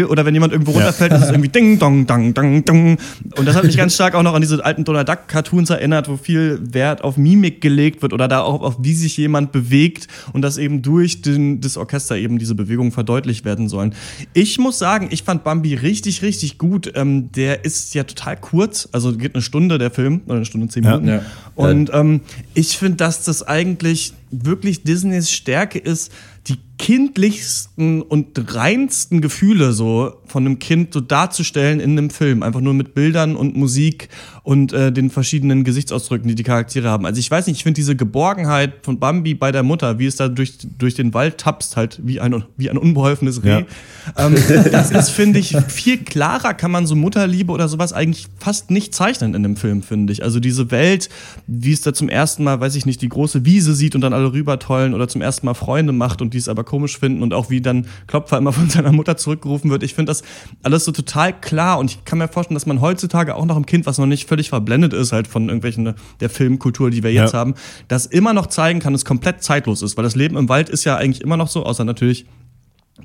[0.09, 2.97] oder wenn jemand irgendwo runterfällt, ist es irgendwie ding dong dang dang dong.
[3.37, 6.07] Und das hat mich ganz stark auch noch an diese alten Donald Duck Cartoons erinnert,
[6.09, 10.07] wo viel Wert auf Mimik gelegt wird oder da auch auf wie sich jemand bewegt
[10.33, 13.93] und dass eben durch den, das Orchester eben diese Bewegungen verdeutlicht werden sollen.
[14.33, 16.91] Ich muss sagen, ich fand Bambi richtig richtig gut.
[16.95, 20.67] Ähm, der ist ja total kurz, also geht eine Stunde der Film oder eine Stunde
[20.67, 20.91] zehn Ja.
[20.97, 21.07] Minuten.
[21.09, 21.21] Ja.
[21.55, 22.21] Und ähm,
[22.53, 26.11] ich finde, dass das eigentlich wirklich Disneys Stärke ist,
[26.47, 32.43] die kindlichsten und reinsten Gefühle so von einem Kind so darzustellen in einem Film.
[32.43, 34.09] Einfach nur mit Bildern und Musik
[34.41, 37.05] und äh, den verschiedenen Gesichtsausdrücken, die die Charaktere haben.
[37.05, 40.17] Also ich weiß nicht, ich finde diese Geborgenheit von Bambi bei der Mutter, wie es
[40.17, 43.49] da durch, durch den Wald tapst, halt wie ein, wie ein unbeholfenes Reh.
[43.49, 43.65] Ja.
[44.17, 44.35] Ähm,
[44.71, 48.93] das ist, finde ich, viel klarer kann man so Mutterliebe oder sowas eigentlich fast nicht
[48.93, 50.23] zeichnen in dem Film, finde ich.
[50.23, 51.07] Also diese Welt,
[51.47, 54.11] wie es da zum ersten Mal, weiß ich nicht, die große Wiese sieht und dann
[54.11, 57.33] alle rübertollen oder zum ersten Mal Freunde macht und die es aber komisch finden und
[57.33, 59.83] auch wie dann Klopfer immer von seiner Mutter zurückgerufen wird.
[59.83, 60.23] Ich finde das
[60.63, 63.65] alles so total klar und ich kann mir vorstellen, dass man heutzutage auch noch ein
[63.65, 67.33] Kind, was noch nicht völlig verblendet ist, halt von irgendwelchen der Filmkultur, die wir jetzt
[67.33, 67.39] Ja.
[67.39, 67.53] haben,
[67.87, 70.83] das immer noch zeigen kann, es komplett zeitlos ist, weil das Leben im Wald ist
[70.83, 72.25] ja eigentlich immer noch so, außer natürlich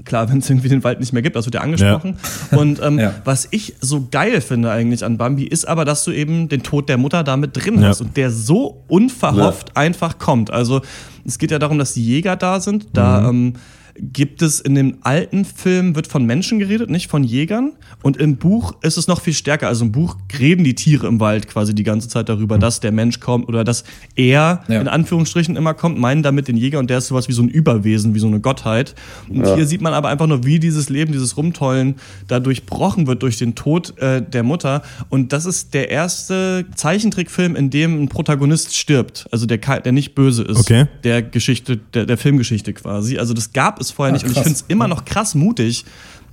[0.05, 2.17] Klar, wenn es irgendwie den Wald nicht mehr gibt, das wird ja angesprochen.
[2.53, 3.15] Und ähm, Ja.
[3.25, 6.89] was ich so geil finde eigentlich an Bambi, ist aber, dass du eben den Tod
[6.89, 7.89] der Mutter damit drin Ja.
[7.89, 10.51] hast und der so unverhofft einfach kommt.
[10.51, 10.83] Also
[11.25, 12.87] es geht ja darum, dass die Jäger da sind.
[12.93, 13.55] Da ähm,
[14.01, 17.73] gibt es in dem alten Film, wird von Menschen geredet, nicht von Jägern.
[18.03, 19.69] Und im Buch ist es noch viel stärker.
[19.69, 22.93] Also im Buch reden die Tiere im Wald quasi die ganze Zeit darüber, dass der
[22.93, 23.85] Mensch kommt oder dass
[24.15, 24.81] er Ja.
[24.81, 27.49] in Anführungsstrichen immer kommt, meinen damit den Jäger und der ist sowas wie so ein
[27.49, 28.95] Überwesen, wie so eine Gottheit.
[29.29, 33.23] Und hier sieht man aber einfach nur, wie dieses Leben, dieses Rumtollen da durchbrochen wird
[33.23, 34.83] durch den Tod äh, der Mutter.
[35.09, 39.27] Und das ist der erste Zeichentrickfilm, in dem ein Protagonist stirbt.
[39.31, 40.61] Also der, der nicht böse ist.
[40.61, 40.87] Okay.
[41.05, 43.19] Der Geschichte, der, der Filmgeschichte quasi.
[43.19, 44.25] Also das gab es vorher Ah, nicht.
[44.25, 45.85] Und ich finde es immer noch krass mutig,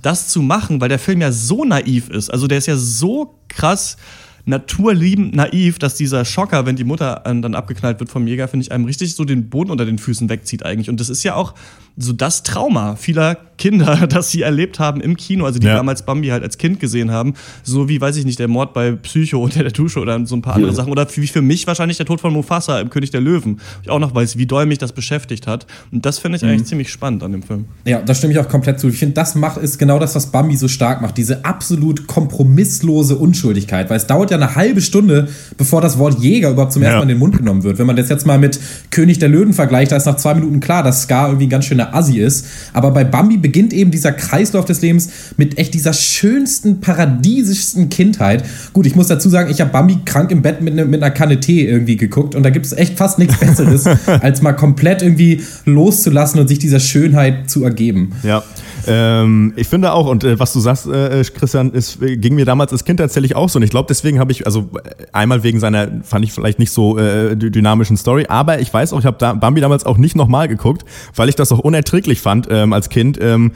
[0.02, 2.30] das zu machen, weil der Film ja so naiv ist.
[2.30, 3.96] Also der ist ja so krass
[4.44, 8.64] naturliebend naiv, dass dieser Schocker, wenn die Mutter äh, dann abgeknallt wird vom Jäger, finde
[8.64, 10.88] ich einem richtig so den Boden unter den Füßen wegzieht eigentlich.
[10.88, 11.54] Und das ist ja auch
[11.96, 15.76] so das Trauma vieler Kinder, das sie erlebt haben im Kino, also die Ja.
[15.76, 17.32] damals Bambi halt als Kind gesehen haben.
[17.62, 20.42] So wie, weiß ich nicht, der Mord bei Psycho unter der Dusche oder so ein
[20.42, 20.76] paar andere Ja.
[20.76, 20.92] Sachen.
[20.92, 23.58] Oder wie für mich wahrscheinlich der Tod von Mufasa im König der Löwen.
[23.82, 25.66] Ich auch noch weiß, wie doll mich das beschäftigt hat.
[25.90, 27.64] Und das finde ich eigentlich ziemlich spannend an dem Film.
[27.86, 28.88] Ja, da stimme ich auch komplett zu.
[28.88, 31.16] Ich finde, das macht ist genau das, was Bambi so stark macht.
[31.16, 33.88] Diese absolut kompromisslose Unschuldigkeit.
[33.88, 36.88] Weil es dauert ja eine halbe Stunde, bevor das Wort Jäger überhaupt zum Ja.
[36.88, 37.78] ersten Mal in den Mund genommen wird.
[37.78, 40.60] Wenn man das jetzt mal mit König der Löwen vergleicht, da ist nach zwei Minuten
[40.60, 42.46] klar, dass Scar irgendwie ein ganz schöner Assi ist.
[42.72, 48.44] Aber bei Bambi beginnt eben dieser Kreislauf des Lebens mit echt dieser schönsten, paradiesischsten Kindheit.
[48.72, 51.12] Gut, ich muss dazu sagen, ich habe Bambi krank im Bett mit, ne, mit einer
[51.12, 55.02] Kanne Tee irgendwie geguckt und da gibt es echt fast nichts Besseres, als mal komplett
[55.02, 58.12] irgendwie loszulassen und sich dieser Schönheit zu ergeben.
[58.22, 58.42] Ja,
[58.86, 62.44] ähm, ich finde auch, und äh, was du sagst, äh, Christian, ist, äh, ging mir
[62.44, 63.58] damals als Kind tatsächlich auch so.
[63.58, 66.70] Und ich glaube, deswegen habe ich, also äh, einmal wegen seiner, fand ich vielleicht nicht
[66.70, 69.98] so äh, dy- dynamischen Story, aber ich weiß auch, ich habe da Bambi damals auch
[69.98, 73.18] nicht nochmal geguckt, weil ich das auch unerträglich fand ähm, als Kind.
[73.20, 73.52] Ähm,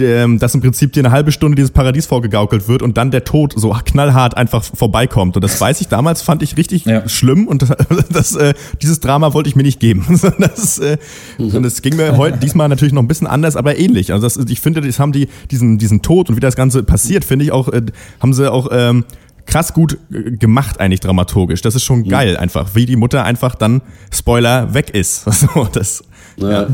[0.00, 3.24] ähm, dass im Prinzip dir eine halbe Stunde dieses Paradies vorgegaukelt wird und dann der
[3.24, 5.36] Tod so knallhart einfach vorbeikommt.
[5.36, 7.08] Und das weiß ich damals, fand ich richtig Ja.
[7.08, 7.72] schlimm und das,
[8.12, 10.06] das, äh, dieses Drama wollte ich mir nicht geben.
[10.38, 10.98] das, äh,
[11.38, 14.12] und es ging mir heute diesmal natürlich noch ein bisschen anders, aber ähnlich.
[14.12, 17.24] Also das, ich finde, das haben die diesen, diesen Tod und wie das Ganze passiert,
[17.24, 17.82] finde ich auch, äh,
[18.20, 19.04] haben sie auch ähm,
[19.46, 21.62] krass gut äh, gemacht eigentlich dramaturgisch.
[21.62, 23.80] Das ist schon geil einfach, wie die Mutter einfach dann
[24.12, 25.24] Spoiler weg ist.
[25.24, 26.04] So, das,
[26.36, 26.66] Ja.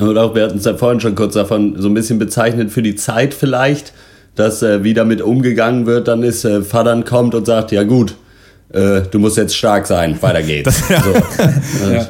[0.00, 2.82] Und auch, wir hatten es ja vorhin schon kurz davon so ein bisschen bezeichnet für
[2.82, 3.92] die Zeit vielleicht,
[4.34, 8.14] dass äh, wie damit umgegangen wird, dann ist äh, Vater kommt und sagt, ja gut,
[8.72, 10.82] äh, du musst jetzt stark sein, weiter geht's.
[10.88, 10.94] so.
[11.92, 12.06] Ja.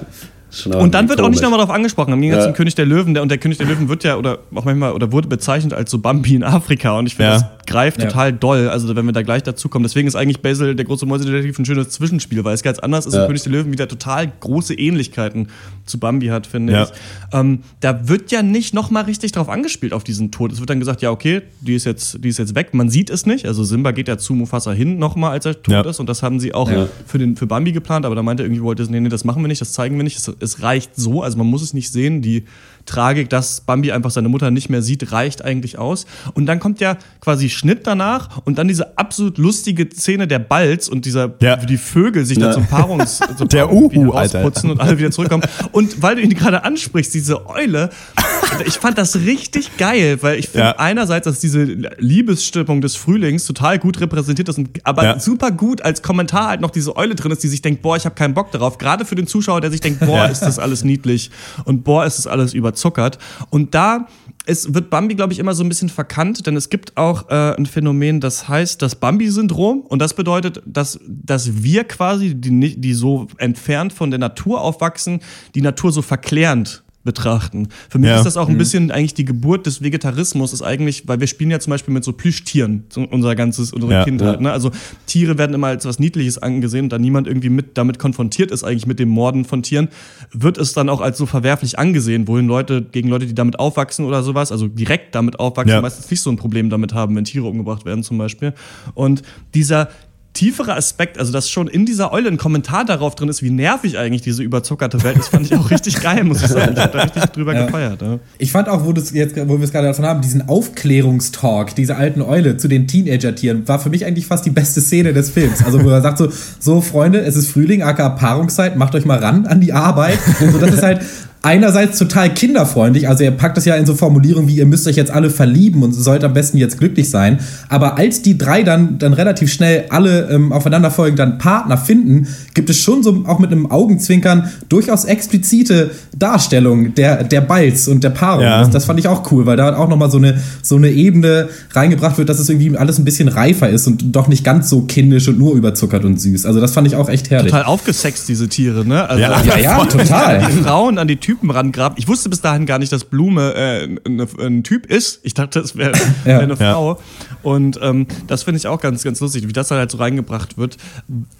[0.52, 1.42] Schon Und dann wird auch nicht komisch.
[1.42, 2.12] nochmal darauf angesprochen.
[2.12, 2.48] Im Gegensatz Ja.
[2.48, 4.92] zum König der Löwen, der, und der König der Löwen wird ja oder auch manchmal
[4.94, 6.98] oder wurde bezeichnet als so Bambi in Afrika.
[6.98, 7.38] Und ich finde, Ja.
[7.38, 8.08] das greift Ja.
[8.08, 8.68] total doll.
[8.68, 9.84] Also wenn wir da gleich dazu kommen.
[9.84, 13.14] Deswegen ist eigentlich Basil, der große Mäusedetektiv, ein schönes Zwischenspiel, weil es ganz anders ist
[13.14, 13.22] Ja.
[13.22, 15.48] und König der Löwen wieder total große Ähnlichkeiten
[15.86, 16.82] zu Bambi hat, finde Ja.
[16.84, 16.90] ich.
[17.32, 20.52] Ähm, da wird ja nicht nochmal richtig drauf angespielt auf diesen Tod.
[20.52, 22.74] Es wird dann gesagt, ja, okay, die ist jetzt, die ist jetzt weg.
[22.74, 23.46] Man sieht es nicht.
[23.46, 25.80] Also Simba geht ja zu Mufasa hin nochmal, als er tot Ja.
[25.82, 26.00] ist.
[26.00, 26.88] Und das haben sie auch Ja.
[27.06, 29.24] für, den, für Bambi geplant, aber da meinte er irgendwie, wollte es, nee, nee, das
[29.24, 30.18] machen wir nicht, das zeigen wir nicht.
[30.18, 32.20] Es, es reicht so, also man muss es nicht sehen.
[32.22, 32.44] Die
[32.86, 36.06] Tragik, dass Bambi einfach seine Mutter nicht mehr sieht, reicht eigentlich aus.
[36.34, 40.88] Und dann kommt ja quasi Schnitt danach und dann diese absolut lustige Szene der Balz
[40.88, 41.60] und dieser, Ja.
[41.62, 42.52] wie die Vögel sich da Ja.
[42.52, 45.44] zum Paarungs, zum Der Paarung wieder Uhu, rausputzen und alle wieder zurückkommen.
[45.72, 47.90] Und weil du ihn gerade ansprichst, diese Eule,
[48.66, 50.78] ich fand das richtig geil, weil ich finde Ja.
[50.78, 51.64] einerseits, dass diese
[51.98, 55.18] Liebesstimmung des Frühlings total gut repräsentiert ist, und, aber Ja.
[55.20, 58.04] super gut als Kommentar halt noch diese Eule drin ist, die sich denkt, boah, ich
[58.04, 58.78] habe keinen Bock darauf.
[58.78, 61.30] Gerade für den Zuschauer, der sich denkt, boah, ist das alles niedlich
[61.64, 63.18] und boah, ist das alles überzuckert.
[63.50, 64.06] Und da
[64.46, 67.54] es wird Bambi, glaube ich, immer so ein bisschen verkannt, denn es gibt auch äh,
[67.56, 69.82] ein Phänomen, das heißt das Bambi-Syndrom.
[69.82, 75.20] Und das bedeutet, dass, dass wir quasi, die, die so entfernt von der Natur aufwachsen,
[75.54, 77.68] die Natur so verklärend betrachten.
[77.88, 78.18] Für mich Ja.
[78.18, 81.50] ist das auch ein bisschen eigentlich die Geburt des Vegetarismus, ist eigentlich, weil wir spielen
[81.50, 84.04] ja zum Beispiel mit so Plüschtieren, unser ganzes, unsere Ja.
[84.04, 84.40] Kindheit.
[84.42, 84.52] Ne?
[84.52, 84.70] Also
[85.06, 88.64] Tiere werden immer als was Niedliches angesehen und da niemand irgendwie mit damit konfrontiert ist,
[88.64, 89.88] eigentlich mit dem Morden von Tieren,
[90.32, 94.04] wird es dann auch als so verwerflich angesehen, wohin Leute gegen Leute, die damit aufwachsen
[94.04, 95.80] oder sowas, also direkt damit aufwachsen, Ja.
[95.80, 98.52] meistens nicht so ein Problem damit haben, wenn Tiere umgebracht werden zum Beispiel.
[98.94, 99.22] Und
[99.54, 99.88] dieser
[100.32, 103.98] tiefere Aspekt, also dass schon in dieser Eule ein Kommentar darauf drin ist, wie nervig
[103.98, 106.72] eigentlich diese überzuckerte Welt ist, fand ich auch richtig geil, muss ich sagen.
[106.74, 107.66] Ich habe da richtig drüber Ja.
[107.66, 108.00] gefeiert.
[108.00, 108.18] Ja.
[108.38, 109.12] Ich fand auch, wo, jetzt,
[109.48, 113.78] wo wir es gerade davon haben, diesen Aufklärungstalk dieser alten Eule zu den Teenager-Tieren, war
[113.78, 115.64] für mich eigentlich fast die beste Szene des Films.
[115.64, 119.18] Also, wo er sagt so, so Freunde, es ist Frühling, aka Paarungszeit, macht euch mal
[119.18, 120.18] ran an die Arbeit.
[120.38, 121.00] So, das ist halt
[121.42, 124.96] einerseits total kinderfreundlich, also er packt das ja in so Formulierungen wie, ihr müsst euch
[124.96, 127.38] jetzt alle verlieben und sollt am besten jetzt glücklich sein.
[127.68, 132.68] Aber als die drei dann, dann relativ schnell alle ähm, aufeinanderfolgend dann Partner finden, gibt
[132.68, 138.10] es schon so auch mit einem Augenzwinkern durchaus explizite Darstellung der, der Balz und der
[138.10, 138.44] Paarung.
[138.44, 138.60] Ja.
[138.60, 141.48] Das, das fand ich auch cool, weil da auch nochmal so eine, so eine Ebene
[141.72, 144.82] reingebracht wird, dass es irgendwie alles ein bisschen reifer ist und doch nicht ganz so
[144.82, 146.44] kindisch und nur überzuckert und süß.
[146.44, 147.50] Also das fand ich auch echt herrlich.
[147.50, 149.08] Total aufgesext, diese Tiere, ne?
[149.08, 149.42] Also, Ja.
[149.42, 150.46] Ja, ja, total.
[150.46, 151.96] die Frauen an die Tür Typen rangrabt.
[151.98, 155.20] Ich wusste bis dahin gar nicht, dass Blume äh, ein, ein Typ ist.
[155.22, 155.92] Ich dachte, es wäre
[156.24, 156.24] Ja.
[156.24, 156.98] wär eine Frau.
[157.44, 160.58] Und ähm, das finde ich auch ganz, ganz lustig, wie das dann halt so reingebracht
[160.58, 160.76] wird.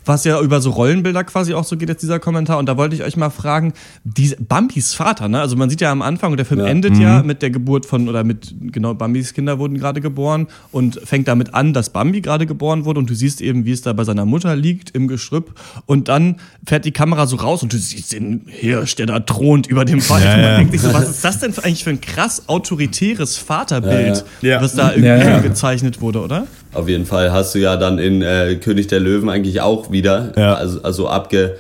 [0.05, 2.59] Was ja über so Rollenbilder quasi auch so geht jetzt dieser Kommentar.
[2.59, 3.73] Und da wollte ich euch mal fragen,
[4.05, 5.41] diese Bambis Vater, ne?
[5.41, 6.67] Also man sieht ja am Anfang, und der Film Ja.
[6.67, 11.01] endet ja mit der Geburt von, oder mit, genau, Bambis Kinder wurden gerade geboren und
[11.05, 13.01] fängt damit an, dass Bambi gerade geboren wurde.
[13.01, 15.59] Und du siehst eben, wie es da bei seiner Mutter liegt im Geschrüpp.
[15.87, 19.67] Und dann fährt die Kamera so raus und du siehst den Hirsch, der da thront
[19.67, 20.25] über dem Wald.
[20.25, 20.57] Ja, und man ja.
[20.59, 24.51] denkt sich so, was ist das denn für, eigentlich für ein krass autoritäres Vaterbild, Ja,
[24.51, 24.63] ja.
[24.63, 25.39] was da irgendwie Ja, ja.
[25.41, 26.47] gezeichnet wurde, oder?
[26.73, 30.33] Auf jeden Fall hast du ja dann in äh, König der Löwen eigentlich auch wieder,
[30.37, 30.55] Ja.
[30.55, 31.57] also, also abge,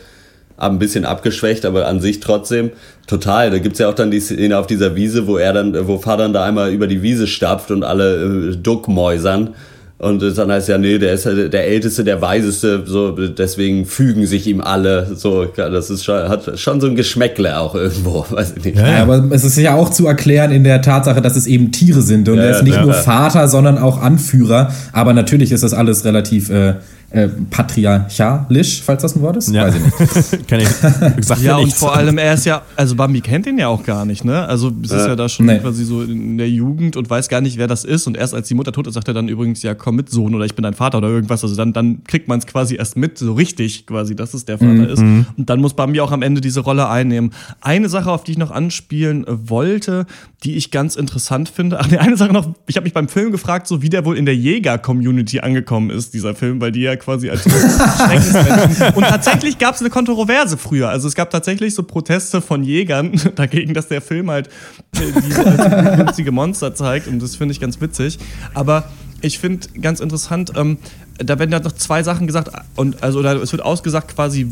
[0.56, 2.70] ein bisschen abgeschwächt, aber an sich trotzdem
[3.06, 3.50] total.
[3.50, 6.24] Da gibt's ja auch dann die Szene auf dieser Wiese, wo er dann, wo Vater
[6.24, 9.54] dann da einmal über die Wiese stapft und alle äh, duckmäusern.
[10.00, 14.26] Und dann heißt ja, nee, der ist ja der Älteste, der Weiseste, so, deswegen fügen
[14.26, 15.08] sich ihm alle.
[15.14, 18.78] So, das ist schon, hat schon so ein Geschmäckle auch irgendwo, weiß ich nicht.
[18.78, 22.00] Ja, aber es ist ja auch zu erklären in der Tatsache, dass es eben Tiere
[22.00, 23.02] sind und Ja, er ist nicht ja, nur ja.
[23.02, 24.72] Vater, sondern auch Anführer.
[24.92, 26.76] Aber natürlich ist das alles relativ äh,
[27.10, 29.52] äh, patriarchalisch, falls das ein Wort ist.
[29.52, 29.64] Ja.
[29.66, 30.46] Weiß ich nicht.
[30.48, 30.68] Kenn ich.
[30.68, 33.82] Sagt Ja, mir und vor allem, er ist ja, also Bambi kennt ihn ja auch
[33.82, 34.46] gar nicht, ne?
[34.46, 35.58] Also es ist ja da schon Nee.
[35.58, 38.06] quasi so in der Jugend und weiß gar nicht, wer das ist.
[38.06, 40.34] Und erst als die Mutter tot ist, sagt er dann übrigens, ja, komm mit, Sohn,
[40.34, 41.42] oder ich bin dein Vater oder irgendwas.
[41.42, 44.58] Also dann, dann kriegt man es quasi erst mit, so richtig quasi, dass es der
[44.58, 45.00] Vater ist.
[45.00, 47.32] Und dann muss Bambi auch am Ende diese Rolle einnehmen.
[47.60, 50.06] Eine Sache, auf die ich noch anspielen äh, wollte,
[50.42, 51.78] die ich ganz interessant finde.
[51.80, 54.16] Ach nee, eine Sache noch, ich habe mich beim Film gefragt, so wie der wohl
[54.16, 58.94] in der Jäger-Community angekommen ist, dieser Film, weil die ja quasi als Schreckensmenschen.
[58.94, 60.88] Und tatsächlich gab es eine Kontroverse früher.
[60.88, 64.48] Also es gab tatsächlich so Proteste von Jägern dagegen, dass der Film halt
[64.96, 67.06] äh, diese als Monster zeigt.
[67.06, 68.18] Und das finde ich ganz witzig.
[68.54, 68.84] Aber
[69.20, 70.78] ich finde ganz interessant, ähm,
[71.18, 74.50] da werden ja noch zwei Sachen gesagt und also oder es wird ausgesagt quasi,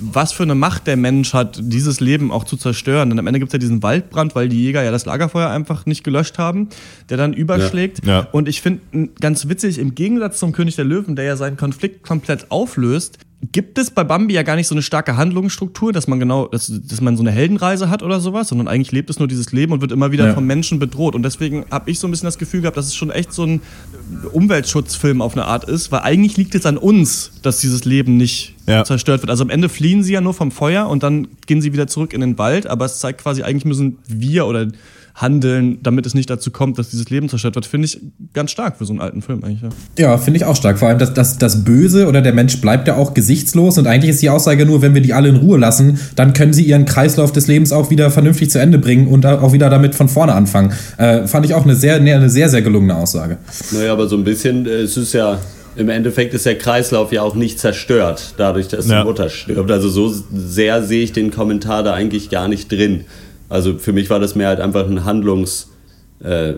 [0.00, 3.08] was für eine Macht der Mensch hat, dieses Leben auch zu zerstören.
[3.08, 5.86] Denn am Ende gibt es ja diesen Waldbrand, weil die Jäger ja das Lagerfeuer einfach
[5.86, 6.68] nicht gelöscht haben,
[7.08, 8.04] der dann überschlägt.
[8.06, 8.28] Ja.
[8.32, 12.02] Und ich finde ganz witzig, im Gegensatz zum König der Löwen, der ja seinen Konflikt
[12.02, 13.18] komplett auflöst,
[13.52, 16.72] gibt es bei Bambi ja gar nicht so eine starke Handlungsstruktur, dass man genau, dass,
[16.86, 19.72] dass man so eine Heldenreise hat oder sowas, sondern eigentlich lebt es nur dieses Leben
[19.72, 20.34] und wird immer wieder Ja.
[20.34, 21.14] vom Menschen bedroht.
[21.14, 23.44] Und deswegen habe ich so ein bisschen das Gefühl gehabt, dass es schon echt so
[23.44, 23.60] ein
[24.32, 28.54] Umweltschutzfilm auf eine Art ist, weil eigentlich liegt es an uns, dass dieses Leben nicht
[28.66, 28.84] Ja.
[28.84, 29.30] zerstört wird.
[29.30, 32.12] Also am Ende fliehen sie ja nur vom Feuer und dann gehen sie wieder zurück
[32.12, 34.68] in den Wald, aber es zeigt quasi, eigentlich müssen wir oder
[35.14, 37.66] handeln, damit es nicht dazu kommt, dass dieses Leben zerstört wird.
[37.66, 38.00] Finde ich
[38.32, 39.62] ganz stark für so einen alten Film eigentlich.
[39.62, 39.68] Ja.
[40.12, 40.78] Ja, finde ich auch stark.
[40.78, 44.10] Vor allem das, das, das Böse oder der Mensch bleibt ja auch gesichtslos und eigentlich
[44.10, 46.84] ist die Aussage nur, wenn wir die alle in Ruhe lassen, dann können sie ihren
[46.84, 50.34] Kreislauf des Lebens auch wieder vernünftig zu Ende bringen und auch wieder damit von vorne
[50.34, 50.72] anfangen.
[50.98, 53.38] Äh, fand ich auch eine sehr, eine sehr, sehr gelungene Aussage.
[53.70, 55.38] Naja, aber so ein bisschen, äh, es ist ja,
[55.76, 59.00] im Endeffekt ist der Kreislauf ja auch nicht zerstört, dadurch, dass Ja.
[59.00, 59.70] die Mutter stirbt.
[59.70, 63.04] Also so sehr sehe ich den Kommentar da eigentlich gar nicht drin.
[63.54, 65.70] Also für mich war das mehr halt einfach ein Handlungs...
[66.22, 66.54] Äh,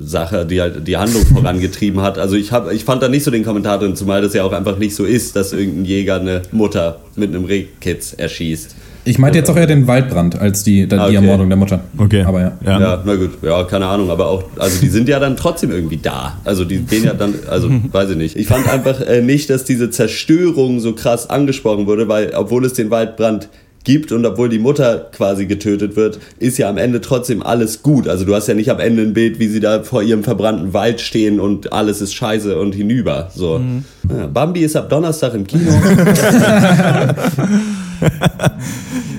[0.00, 2.18] Sache, die halt die Handlung vorangetrieben hat.
[2.18, 4.52] Also ich, hab, ich fand da nicht so den Kommentar drin, zumal das ja auch
[4.52, 8.74] einfach nicht so ist, dass irgendein Jäger eine Mutter mit einem Rehkitz erschießt.
[9.06, 11.14] Ich meinte jetzt auch eher den Waldbrand als die, die Ah, okay.
[11.16, 11.80] Ermordung der Mutter.
[11.96, 12.22] Okay.
[12.24, 12.52] Aber ja.
[12.64, 12.80] Ja.
[12.80, 15.98] Ja, na gut, ja, keine Ahnung, aber auch, also die sind ja dann trotzdem irgendwie
[15.98, 16.38] da.
[16.44, 18.36] Also die gehen ja dann, also weiß ich nicht.
[18.36, 22.72] Ich fand einfach äh, nicht, dass diese Zerstörung so krass angesprochen wurde, weil obwohl es
[22.74, 23.48] den Waldbrand
[23.84, 28.08] gibt und obwohl die Mutter quasi getötet wird, ist ja am Ende trotzdem alles gut.
[28.08, 30.72] Also du hast ja nicht am Ende ein Bild, wie sie da vor ihrem verbrannten
[30.72, 33.30] Wald stehen und alles ist scheiße und hinüber.
[33.34, 33.60] So.
[34.08, 35.70] Ja, Bambi ist ab Donnerstag im Kino.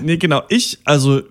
[0.06, 0.44] Nee, genau.
[0.50, 1.24] Ich, also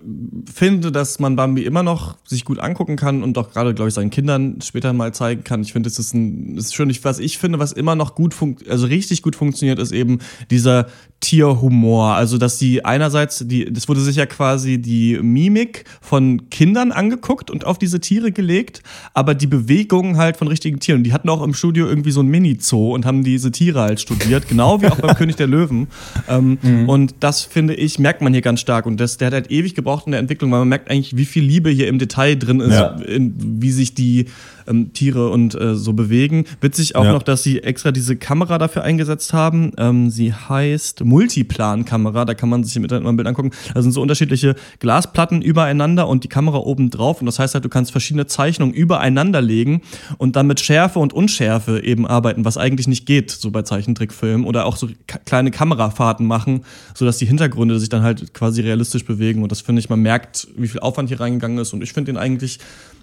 [0.53, 3.95] finde, dass man Bambi immer noch sich gut angucken kann und auch gerade, glaube ich,
[3.95, 5.61] seinen Kindern später mal zeigen kann.
[5.61, 6.89] Ich finde, es ist ein, es ist schön.
[6.89, 10.19] Ich, was ich finde, was immer noch gut funkt, also richtig gut funktioniert, ist eben
[10.49, 10.87] dieser
[11.21, 12.13] Tierhumor.
[12.15, 17.49] Also, dass die einerseits, die, das wurde sich ja quasi die Mimik von Kindern angeguckt
[17.49, 20.99] und auf diese Tiere gelegt, aber die Bewegungen halt von richtigen Tieren.
[20.99, 23.99] Und die hatten auch im Studio irgendwie so ein Mini-Zoo und haben diese Tiere halt
[23.99, 25.87] studiert, genau wie auch beim König der Löwen.
[26.27, 28.85] Ähm, Und das finde ich, merkt man hier ganz stark.
[28.85, 31.25] Und das, der hat halt ewig gebraucht in der Entwicklung, weil man merkt eigentlich, wie
[31.25, 32.95] viel Liebe hier im Detail drin ist, Ja.
[33.01, 34.25] in, wie sich die
[34.67, 36.45] ähm, Tiere und äh, so bewegen.
[36.61, 37.11] Witzig auch Ja.
[37.13, 39.71] noch, dass sie extra diese Kamera dafür eingesetzt haben.
[39.77, 43.51] Ähm, sie heißt Multiplan-Kamera, da kann man sich im Internet mal ein Bild angucken.
[43.73, 47.19] Da sind so unterschiedliche Glasplatten übereinander und die Kamera oben drauf.
[47.19, 49.81] Und das heißt halt, du kannst verschiedene Zeichnungen übereinander legen
[50.17, 54.45] und dann mit Schärfe und Unschärfe eben arbeiten, was eigentlich nicht geht, so bei Zeichentrickfilmen.
[54.45, 54.89] Oder auch so
[55.25, 56.61] kleine Kamerafahrten machen,
[56.93, 59.43] sodass die Hintergründe sich dann halt quasi realistisch bewegen.
[59.43, 61.73] Und das finde ich, man merkt, wie viel Aufwand hier reingegangen ist.
[61.73, 62.59] Und ich finde den eigentlich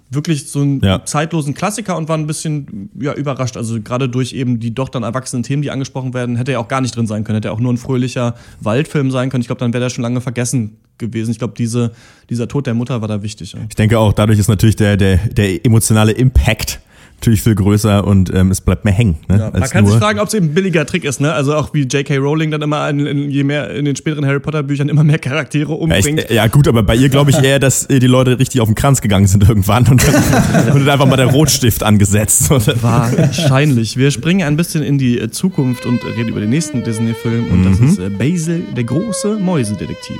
[0.09, 1.03] wirklich so einen Ja.
[1.05, 3.57] zeitlosen Klassiker und war ein bisschen ja, überrascht.
[3.57, 6.67] Also gerade durch eben die doch dann erwachsenen Themen, die angesprochen werden, hätte er auch
[6.67, 7.37] gar nicht drin sein können.
[7.37, 9.41] Hätte er auch nur ein fröhlicher Waldfilm sein können.
[9.41, 11.31] Ich glaube, dann wäre der schon lange vergessen gewesen.
[11.31, 11.91] Ich glaube, diese,
[12.29, 13.55] dieser Tod der Mutter war da wichtig.
[13.69, 16.79] Ich denke auch, dadurch ist natürlich der, der, der emotionale Impact
[17.23, 19.17] natürlich viel größer und ähm, es bleibt mehr hängen.
[19.29, 21.31] Ne, Ja, man kann nur- sich fragen, ob es eben ein billiger Trick ist, ne?
[21.33, 22.17] Also auch wie J.K.
[22.17, 25.19] Rowling dann immer in, in, je mehr in den späteren Harry Potter Büchern immer mehr
[25.19, 26.25] Charaktere Ja, umbringt.
[26.25, 28.67] ich, ja gut, aber bei ihr glaube ich eher, dass äh, die Leute richtig auf
[28.67, 30.13] den Kranz gegangen sind irgendwann und dann
[30.73, 32.49] wurde einfach mal der Rotstift angesetzt.
[32.49, 33.95] Wahrscheinlich.
[33.95, 37.63] Wir springen ein bisschen in die äh, Zukunft und reden über den nächsten Disney-Film und
[37.63, 40.17] das ist äh, Basil, der große Mäusedetektiv.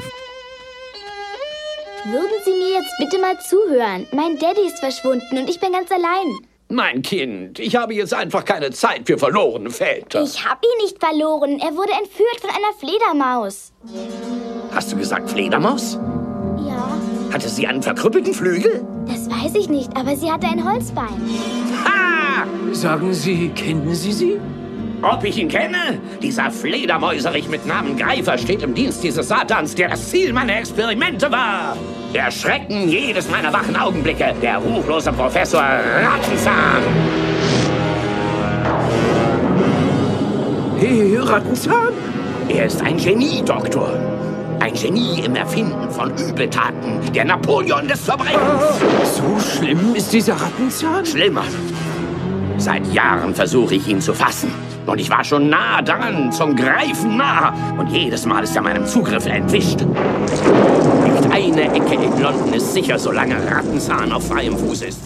[2.06, 4.06] Würden Sie mir jetzt bitte mal zuhören?
[4.13, 6.38] Mein Daddy ist verschwunden und ich bin ganz allein.
[6.73, 10.23] Mein Kind, ich habe jetzt einfach keine Zeit für verlorene Väter.
[10.23, 11.59] Ich habe ihn nicht verloren.
[11.59, 13.71] Er wurde entführt von einer Fledermaus.
[14.73, 15.99] Hast du gesagt Fledermaus?
[16.67, 16.97] Ja,
[17.31, 18.83] Hatte sie einen verkrüppelten Flügel?
[19.05, 21.21] das weiß ich nicht, aber sie hatte ein Holzbein.
[21.86, 22.47] Ha!
[22.71, 24.39] Sagen Sie, kennen Sie sie?
[25.03, 25.99] Ob ich ihn kenne?
[26.23, 31.31] Dieser Fledermäuserich mit Namen Greifer steht im Dienst dieses Satans, der das Ziel meiner Experimente
[31.31, 31.77] war.
[32.13, 36.84] Der Schrecken jedes meiner wachen Augenblicke, der ruchlose Professor Rattenzahn.
[40.78, 41.93] Hey, Rattenzahn?
[42.49, 43.89] Er ist ein Genie-Doktor.
[44.60, 47.02] Ein Genie im Erfinden von Übeltaten.
[47.15, 48.80] Der Napoleon des Verbrechens.
[49.15, 51.04] So schlimm ist dieser Rattenzahn?
[51.08, 51.45] Schlimmer.
[52.58, 54.54] Seit Jahren versuche ich ihn zu fassen.
[54.86, 57.54] Und ich war schon nah dran, zum Greifen nah.
[57.76, 59.84] Und jedes Mal ist er meinem Zugriff entwischt.
[61.34, 65.00] Eine Ecke in London ist sicher, solange Rattenzahn auf freiem Fuß ist.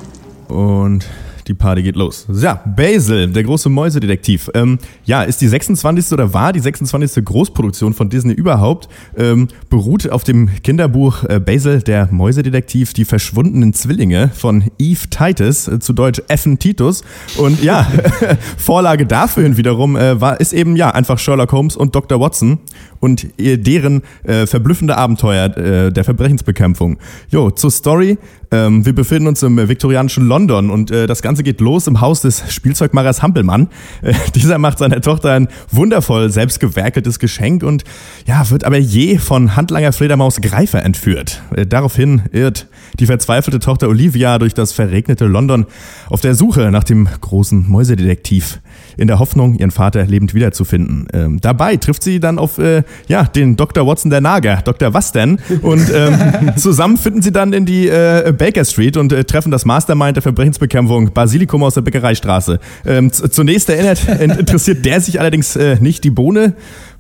[0.50, 1.08] und
[1.48, 2.28] die Party geht los.
[2.30, 4.52] Ja, Basil, der große Mäusedetektiv.
[4.54, 6.12] Ähm, ja, ist die 26.
[6.12, 7.24] oder war die 26.
[7.24, 8.90] Großproduktion von Disney überhaupt.
[9.16, 15.70] Ähm, beruht auf dem Kinderbuch äh, Basil, der Mäusedetektiv, die verschwundenen Zwillinge von Eve Titus,
[15.70, 17.06] äh, zu Deutsch Effen Titus.
[17.38, 17.88] Und ja,
[18.58, 22.20] Vorlage dafür wiederum äh, war, ist eben ja einfach Sherlock Holmes und Dr.
[22.20, 22.60] Watson
[23.00, 26.98] und deren äh, verblüffende Abenteuer äh, der Verbrechensbekämpfung.
[27.30, 28.18] Jo, zur Story.
[28.50, 32.22] Ähm, wir befinden uns im viktorianischen London und äh, das Ganze geht los im Haus
[32.22, 33.68] des Spielzeugmachers Hampelmann.
[34.02, 37.84] Äh, dieser macht seiner Tochter ein wundervoll selbstgewerkeltes Geschenk und
[38.26, 41.42] ja, wird aber je von Handlanger Fledermaus Greifer entführt.
[41.56, 42.68] Äh, daraufhin irrt
[43.00, 45.66] die verzweifelte Tochter Olivia durch das verregnete London
[46.10, 48.60] auf der Suche nach dem großen Mäusedetektiv
[48.96, 51.08] in der Hoffnung, ihren Vater lebend wiederzufinden.
[51.14, 53.86] Ähm, dabei trifft sie dann auf äh, ja, den Dr.
[53.86, 54.94] Watson der Nager, Dr.
[54.94, 55.40] Was denn?
[55.62, 56.18] Und ähm,
[56.58, 60.24] zusammen finden sie dann in die äh, Baker Street und äh, treffen das Mastermind der
[60.24, 62.60] Verbrechensbekämpfung, Basilikum aus der Bäckereistraße.
[62.86, 66.54] Ähm, zunächst erinnert, in- interessiert der sich allerdings äh, nicht die Bohne.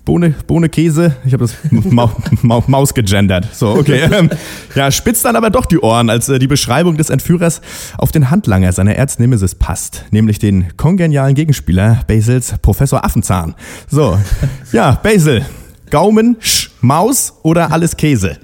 [0.05, 1.17] Bohne, Bohne Käse.
[1.25, 2.09] Ich habe das Mau,
[2.41, 3.45] Mau, Maus gegendert.
[3.53, 4.07] So, okay.
[4.09, 4.29] Ähm,
[4.73, 7.59] ja, spitzt dann aber doch die Ohren, als äh, die Beschreibung des Entführers
[7.97, 10.05] auf den Handlanger seiner Erznemesis passt.
[10.11, 13.53] Nämlich den kongenialen Gegenspieler Basils Professor Affenzahn.
[13.89, 14.17] So,
[14.71, 15.45] ja, Basil.
[15.89, 18.37] Gaumen, Sch, Maus oder alles Käse?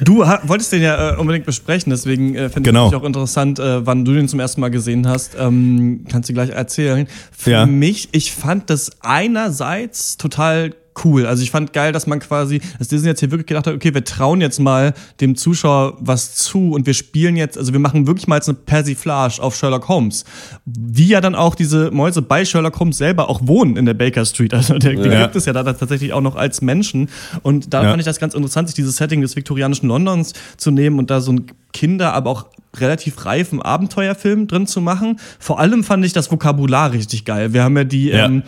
[0.00, 2.88] Du wolltest den ja äh, unbedingt besprechen, deswegen äh, finde Genau.
[2.88, 5.36] ich auch interessant, äh, wann du den zum ersten Mal gesehen hast.
[5.38, 7.06] Ähm, kannst du gleich erzählen.
[7.36, 7.66] Für Ja.
[7.66, 11.26] mich, ich fand das einerseits total cool.
[11.26, 13.92] Also ich fand geil, dass man quasi, dass Disney jetzt hier wirklich gedacht hat, okay,
[13.94, 18.06] wir trauen jetzt mal dem Zuschauer was zu und wir spielen jetzt, also wir machen
[18.06, 20.24] wirklich mal jetzt eine Persiflage auf Sherlock Holmes.
[20.64, 24.24] Wie ja dann auch diese Mäuse bei Sherlock Holmes selber auch wohnen in der Baker
[24.24, 24.54] Street.
[24.54, 25.22] Also der, die Ja.
[25.22, 27.08] gibt es ja da tatsächlich auch noch als Menschen.
[27.42, 27.90] Und da Ja.
[27.90, 31.20] fand ich das ganz interessant, sich dieses Setting des viktorianischen Londons zu nehmen und da
[31.20, 35.18] so ein Kinder, aber auch relativ reifen Abenteuerfilm drin zu machen.
[35.38, 37.52] Vor allem fand ich das Vokabular richtig geil.
[37.52, 38.26] Wir haben ja die Ja.
[38.26, 38.42] ähm,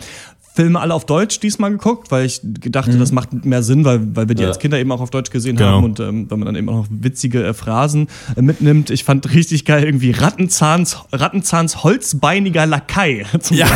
[0.57, 4.27] Filme alle auf Deutsch diesmal geguckt, weil ich dachte, das macht mehr Sinn, weil, weil
[4.27, 4.47] wir die Ja.
[4.49, 5.69] als Kinder eben auch auf Deutsch gesehen Genau.
[5.77, 8.89] haben und ähm, weil man dann eben auch noch witzige äh, Phrasen äh, mitnimmt.
[8.89, 13.25] Ich fand richtig geil irgendwie Rattenzahns, Rattenzahns holzbeiniger Lakai.
[13.39, 13.67] Zum Ja,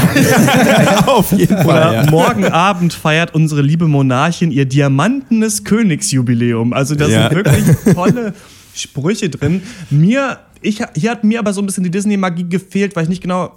[1.05, 1.63] auf jeden Fall.
[1.65, 2.09] oder Ja.
[2.11, 6.73] morgen Abend feiert unsere liebe Monarchin ihr diamantenes Königsjubiläum.
[6.73, 7.29] Also da Ja.
[7.29, 8.33] sind wirklich tolle
[8.73, 9.61] Sprüche drin.
[9.89, 13.21] Mir, ich, hier hat mir aber so ein bisschen die Disney-Magie gefehlt, weil ich nicht
[13.21, 13.51] genau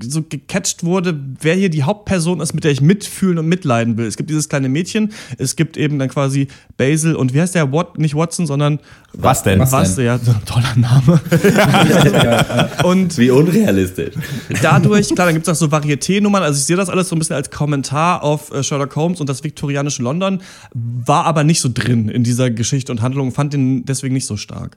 [0.00, 4.06] so gecatcht wurde, wer hier die Hauptperson ist, mit der ich mitfühlen und mitleiden will.
[4.06, 7.72] Es gibt dieses kleine Mädchen, es gibt eben dann quasi Basil und wie heißt der?
[7.72, 8.78] Wat, nicht Watson, sondern
[9.12, 9.60] Was denn?
[9.60, 9.96] Was was?
[9.96, 10.06] denn?
[10.06, 11.20] Ja, so ein toller Name.
[12.84, 14.14] und Wie unrealistisch.
[14.62, 16.42] dadurch, klar, dann gibt es auch so Varieté-Nummern.
[16.42, 19.28] Also ich sehe das alles so ein bisschen als Kommentar auf äh, Sherlock Holmes und
[19.28, 20.40] das viktorianische London,
[20.72, 24.36] war aber nicht so drin in dieser Geschichte und Handlung, fand den deswegen nicht so
[24.36, 24.76] stark.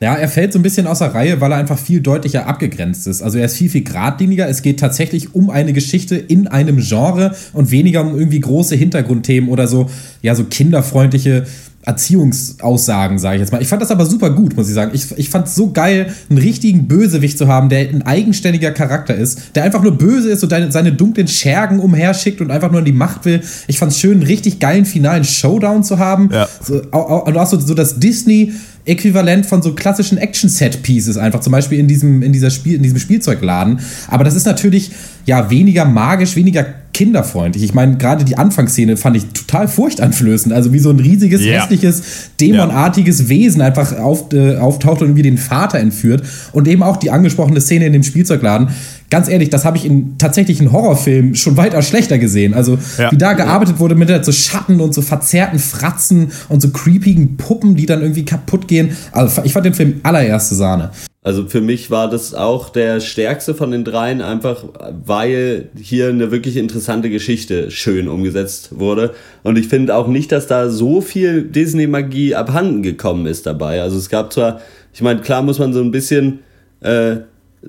[0.00, 3.22] Ja, er fällt so ein bisschen außer Reihe, weil er einfach viel deutlicher abgegrenzt ist.
[3.22, 4.48] Also er ist viel, viel geradliniger.
[4.48, 9.48] Es geht tatsächlich um eine Geschichte in einem Genre und weniger um irgendwie große Hintergrundthemen
[9.48, 9.88] oder so,
[10.20, 11.44] ja, so kinderfreundliche
[11.86, 13.60] Erziehungsaussagen, sage ich jetzt mal.
[13.60, 14.92] Ich fand das aber super gut, muss ich sagen.
[14.94, 19.14] Ich, ich fand es so geil, einen richtigen Bösewicht zu haben, der ein eigenständiger Charakter
[19.14, 22.80] ist, der einfach nur böse ist und deine, seine dunklen Schergen umherschickt und einfach nur
[22.80, 23.42] in die Macht will.
[23.66, 26.30] Ich fand es schön, einen richtig geilen finalen Showdown zu haben.
[26.32, 26.48] Ja.
[26.62, 28.52] So, auch, auch so, so das Disney.
[28.86, 32.98] Äquivalent von so klassischen Action-Set-Pieces einfach, zum Beispiel in diesem, in, dieser Spiel, in diesem
[32.98, 33.80] Spielzeugladen.
[34.08, 34.90] Aber das ist natürlich
[35.24, 37.64] ja weniger magisch, weniger kinderfreundlich.
[37.64, 40.54] Ich meine, gerade die Anfangsszene fand ich total furchteinflößend.
[40.54, 41.60] Also wie so ein riesiges, Ja.
[41.62, 42.02] hässliches,
[42.40, 46.22] dämonartiges Wesen einfach auf, äh, auftaucht und irgendwie den Vater entführt.
[46.52, 48.68] Und eben auch die angesprochene Szene in dem Spielzeugladen.
[49.14, 52.52] Ganz ehrlich, das habe ich in tatsächlichen Horrorfilmen schon weitaus schlechter gesehen.
[52.52, 53.12] Also Ja.
[53.12, 57.76] wie da gearbeitet wurde mit so Schatten und so verzerrten Fratzen und so creepigen Puppen,
[57.76, 58.96] die dann irgendwie kaputt gehen.
[59.12, 60.90] Also ich fand den Film allererste Sahne.
[61.22, 64.64] Also für mich war das auch der stärkste von den dreien, einfach
[65.06, 69.14] weil hier eine wirklich interessante Geschichte schön umgesetzt wurde.
[69.44, 73.80] Und ich finde auch nicht, dass da so viel Disney-Magie abhanden gekommen ist dabei.
[73.80, 74.60] Also es gab zwar,
[74.92, 76.40] ich meine, klar muss man so ein bisschen
[76.80, 77.18] äh,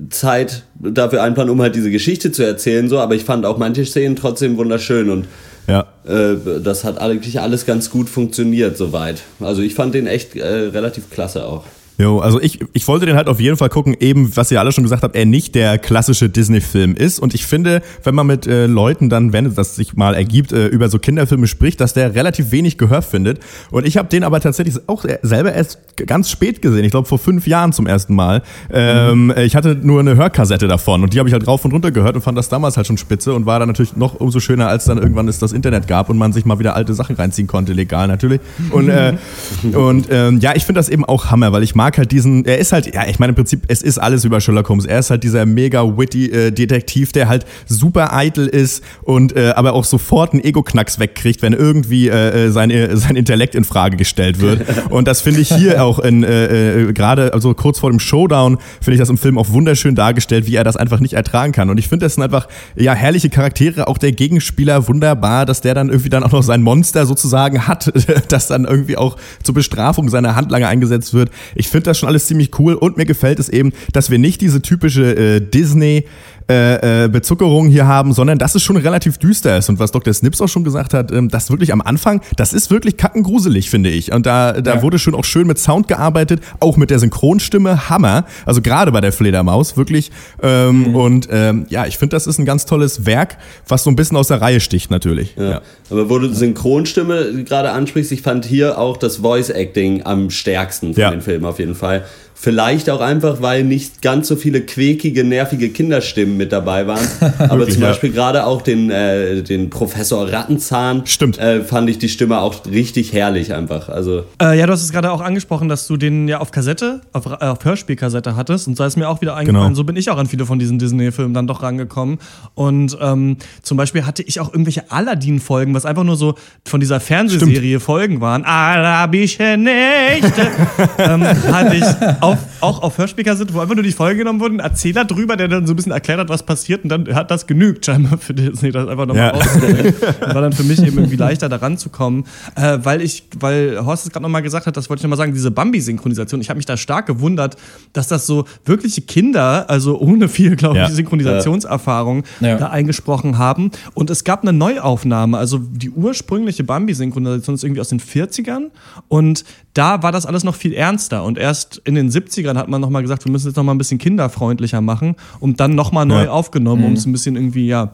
[0.10, 3.86] Zeit dafür einplanen, um halt diese Geschichte zu erzählen, so, aber ich fand auch manche
[3.86, 5.26] Szenen trotzdem wunderschön und
[5.68, 5.86] Ja.
[6.08, 9.22] äh, das hat eigentlich alles ganz gut funktioniert soweit.
[9.40, 11.64] Also ich fand den echt äh, relativ klasse auch.
[11.98, 14.72] Jo, also ich, ich wollte den halt auf jeden Fall gucken, eben, was ihr alle
[14.72, 17.20] schon gesagt habt, er nicht der klassische Disney-Film ist.
[17.20, 20.68] Und ich finde, wenn man mit äh, Leuten dann, wenn das sich mal ergibt, äh,
[20.68, 23.40] über so Kinderfilme spricht, dass der relativ wenig Gehör findet.
[23.72, 26.84] Und ich habe den aber tatsächlich auch selber erst ganz spät gesehen.
[26.84, 28.42] Ich glaube vor fünf Jahren zum ersten Mal.
[28.72, 31.92] Ähm, Ich hatte nur eine Hörkassette davon und die habe ich halt rauf und runter
[31.92, 34.68] gehört und fand das damals halt schon spitze und war dann natürlich noch umso schöner,
[34.68, 37.48] als dann irgendwann es das Internet gab und man sich mal wieder alte Sachen reinziehen
[37.48, 38.42] konnte, legal natürlich.
[38.72, 39.14] Und, äh,
[39.74, 42.58] und ähm, ja, ich finde das eben auch Hammer, weil ich mag halt diesen, er
[42.58, 44.86] ist halt, ja, ich meine im Prinzip, es ist alles über Sherlock Holmes.
[44.86, 49.54] Er ist halt dieser mega witty äh, Detektiv, der halt super eitel ist und äh,
[49.56, 53.64] aber auch sofort einen Ego-Knacks wegkriegt, wenn irgendwie äh, äh, sein, äh, sein Intellekt in
[53.64, 54.66] Frage gestellt wird.
[54.90, 58.58] Und das finde ich hier auch in, äh, äh, gerade, also kurz vor dem Showdown,
[58.82, 61.70] finde ich das im Film auch wunderschön dargestellt, wie er das einfach nicht ertragen kann.
[61.70, 65.74] Und ich finde, das sind einfach, ja, herrliche Charaktere, auch der Gegenspieler wunderbar, dass der
[65.74, 67.92] dann irgendwie dann auch noch sein Monster sozusagen hat,
[68.28, 71.30] das dann irgendwie auch zur Bestrafung seiner Handlanger eingesetzt wird.
[71.56, 72.74] Ich finde das schon alles ziemlich cool.
[72.76, 76.06] Und mir gefällt es eben, dass wir nicht diese typische äh, Disney
[76.50, 79.68] äh, äh, Bezuckerung hier haben, sondern dass es schon relativ düster ist.
[79.70, 80.14] Und was Dr.
[80.14, 83.90] Snips auch schon gesagt hat, ähm, das wirklich am Anfang, das ist wirklich kackengruselig, finde
[83.90, 84.12] ich.
[84.12, 84.82] Und da, da Ja.
[84.84, 88.26] wurde schon auch schön mit Sound gearbeitet, auch mit der Synchronstimme, Hammer.
[88.46, 90.12] Also gerade bei der Fledermaus, wirklich.
[90.42, 90.96] Ähm, Mhm.
[90.96, 93.38] Und ähm, ja, ich finde, das ist ein ganz tolles Werk,
[93.68, 95.36] was so ein bisschen aus der Reihe sticht, natürlich.
[95.38, 95.62] Ja.
[95.90, 100.94] Aber wo du Synchronstimme gerade ansprichst, ich fand hier auch das Voice Acting am stärksten
[100.94, 101.10] von Ja.
[101.12, 102.04] den Filmen auf jeden Fall.
[102.38, 107.08] Vielleicht auch einfach, weil nicht ganz so viele quäkige, nervige Kinderstimmen mit dabei waren.
[107.40, 107.90] Aber Wirklich, zum ja.
[107.90, 111.40] Beispiel gerade auch den, äh, den Professor Rattenzahn Stimmt.
[111.40, 113.90] Äh, fand ich die Stimme auch richtig herrlich einfach.
[113.90, 117.02] Also Äh, ja, du hast es gerade auch angesprochen, dass du den ja auf Kassette,
[117.14, 118.68] auf, äh, auf Hörspielkassette hattest.
[118.68, 119.76] Und da ist mir auch wieder eingefallen, Genau.
[119.76, 122.20] so bin ich auch an viele von diesen Disney-Filmen dann doch rangekommen.
[122.54, 127.00] Und ähm, zum Beispiel hatte ich auch irgendwelche Aladdin-Folgen, was einfach nur so von dieser
[127.00, 128.44] Fernsehserie Folgen waren.
[128.44, 130.48] Arabische Nächte.
[131.00, 131.86] ähm, hatte ich
[132.26, 135.48] auf, auch auf Hörspielkassette, wo einfach nur die Folge genommen wurde, ein Erzähler drüber, der
[135.48, 136.84] dann so ein bisschen erklärt hat, was passiert.
[136.84, 139.30] Und dann hat das genügt, scheinbar für Disney, das einfach nochmal Ja.
[139.32, 139.94] rauszubringen.
[139.96, 142.26] Und war dann für mich eben irgendwie leichter, da ranzukommen.
[142.56, 145.34] Äh, weil ich, weil Horst es gerade nochmal gesagt hat, das wollte ich nochmal sagen,
[145.34, 147.56] diese Bambi-Synchronisation, ich habe mich da stark gewundert,
[147.94, 150.88] dass das so wirkliche Kinder, also ohne viel, glaube Ja.
[150.88, 152.58] ich, Synchronisationserfahrung Ja.
[152.58, 153.72] da eingesprochen haben.
[153.94, 158.72] Und es gab eine Neuaufnahme, also die ursprüngliche Bambi-Synchronisation ist irgendwie aus den 40ern
[159.08, 159.44] und
[159.76, 161.24] da war das alles noch viel ernster.
[161.24, 164.00] Und erst in den 70ern hat man nochmal gesagt, wir müssen jetzt nochmal ein bisschen
[164.00, 166.30] kinderfreundlicher machen und dann nochmal neu Ja.
[166.32, 167.92] aufgenommen, um es ein bisschen irgendwie, ja,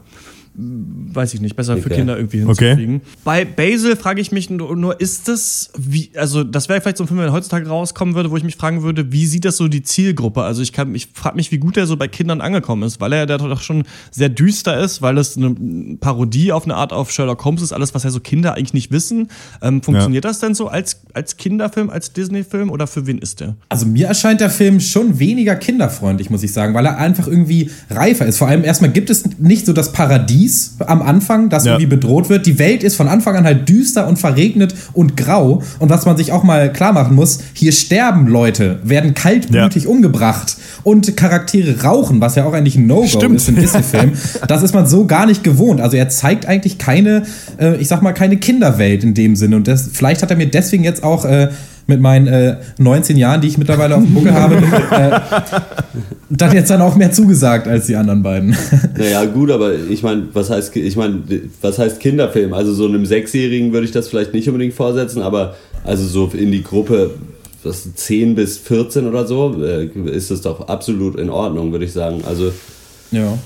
[0.54, 1.96] weiß ich nicht, besser für Okay.
[1.96, 2.66] Kinder irgendwie Okay.
[2.76, 3.02] hinzukriegen.
[3.24, 7.06] Bei Basil frage ich mich nur, nur, ist das, wie, also das wäre vielleicht so
[7.06, 9.56] ein Film, wenn er heutzutage rauskommen würde, wo ich mich fragen würde, wie sieht das
[9.58, 10.44] so die Zielgruppe?
[10.44, 13.14] Also ich kann, ich frage mich, wie gut er so bei Kindern angekommen ist, weil
[13.14, 15.56] er ja doch schon sehr düster ist, weil es eine
[16.00, 18.92] Parodie auf eine Art auf Sherlock Holmes ist, alles, was ja so Kinder eigentlich nicht
[18.92, 19.30] wissen.
[19.62, 23.56] Ähm, funktioniert das denn so als, als Kinderfilm, als Disney-Film oder für wen ist der?
[23.70, 27.70] Also mir erscheint der Film schon weniger kinderfreundlich, muss ich sagen, weil er einfach irgendwie
[27.90, 28.38] reifer ist.
[28.38, 30.41] Vor allem erstmal gibt es nicht so das Paradies
[30.86, 31.74] am Anfang, das Ja.
[31.74, 32.46] irgendwie bedroht wird.
[32.46, 35.62] Die Welt ist von Anfang an halt düster und verregnet und grau.
[35.80, 40.58] Und was man sich auch mal klar machen muss, hier sterben Leute, werden kaltblütig umgebracht
[40.84, 44.14] und Charaktere rauchen, was ja auch eigentlich ein No-Go ist im Disney-Film.
[44.48, 45.82] Das ist man so gar nicht gewohnt.
[45.82, 47.24] Also er zeigt eigentlich keine,
[47.60, 49.56] äh, ich sag mal, keine Kinderwelt in dem Sinne.
[49.58, 51.50] Und das, vielleicht hat er mir deswegen jetzt auch äh,
[51.88, 55.20] mit meinen äh, 19 Jahren, die ich mittlerweile auf dem Buckel habe, äh,
[56.30, 58.56] dann jetzt dann auch mehr zugesagt als die anderen beiden.
[58.98, 61.22] Naja, gut, aber ich meine, was heißt, ich meine,
[61.62, 62.54] was heißt Kinderfilm?
[62.54, 66.52] Also so einem Sechsjährigen würde ich das vielleicht nicht unbedingt vorsetzen, aber Also so in
[66.52, 67.12] die Gruppe
[67.64, 71.94] was, 10 bis 14 oder so äh, ist es doch absolut in Ordnung, würde ich
[71.94, 72.22] sagen.
[72.28, 72.52] Also
[73.12, 73.38] Ja.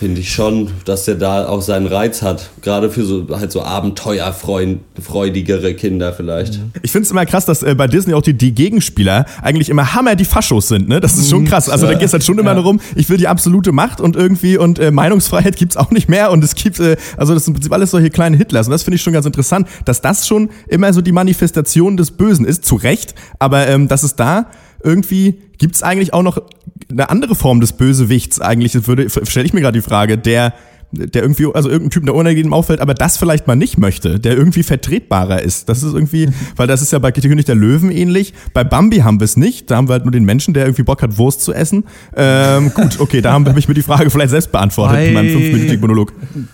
[0.00, 2.48] Finde ich schon, dass der da auch seinen Reiz hat.
[2.62, 6.58] Gerade für so halt so abenteuerfreudigere Kinder vielleicht.
[6.82, 9.92] Ich finde es immer krass, dass äh, bei Disney auch die, die Gegenspieler eigentlich immer
[9.92, 11.00] Hammer die Faschos sind, ne?
[11.00, 11.68] Das ist schon krass.
[11.68, 14.56] Also da geht es halt schon immer darum, ich will die absolute Macht und irgendwie
[14.56, 17.56] und äh, Meinungsfreiheit gibt's auch nicht mehr und es gibt, äh, also das sind im
[17.56, 20.48] Prinzip alles solche kleine Hitlers und das finde ich schon ganz interessant, dass das schon
[20.68, 24.46] immer so die Manifestation des Bösen ist, zu Recht, aber ähm, dass es da
[24.82, 26.42] irgendwie gibt's eigentlich auch noch
[26.90, 30.52] eine andere Form des Bösewichts eigentlich, das würde stelle ich mir gerade die Frage, der
[30.92, 34.36] der irgendwie, also irgendein Typ, der unangenehm auffällt, aber das vielleicht mal nicht möchte, der
[34.36, 35.68] irgendwie vertretbarer ist.
[35.68, 38.34] Das ist irgendwie, weil das ist ja bei König der Löwen ähnlich.
[38.54, 39.70] Bei Bambi haben wir es nicht.
[39.70, 41.84] Da haben wir halt nur den Menschen, der irgendwie Bock hat, Wurst zu essen.
[42.16, 45.32] Ähm, gut, okay, da habe ich mir die Frage vielleicht selbst beantwortet in meinem Bei-
[45.40, 46.12] fünfminütigen Monolog.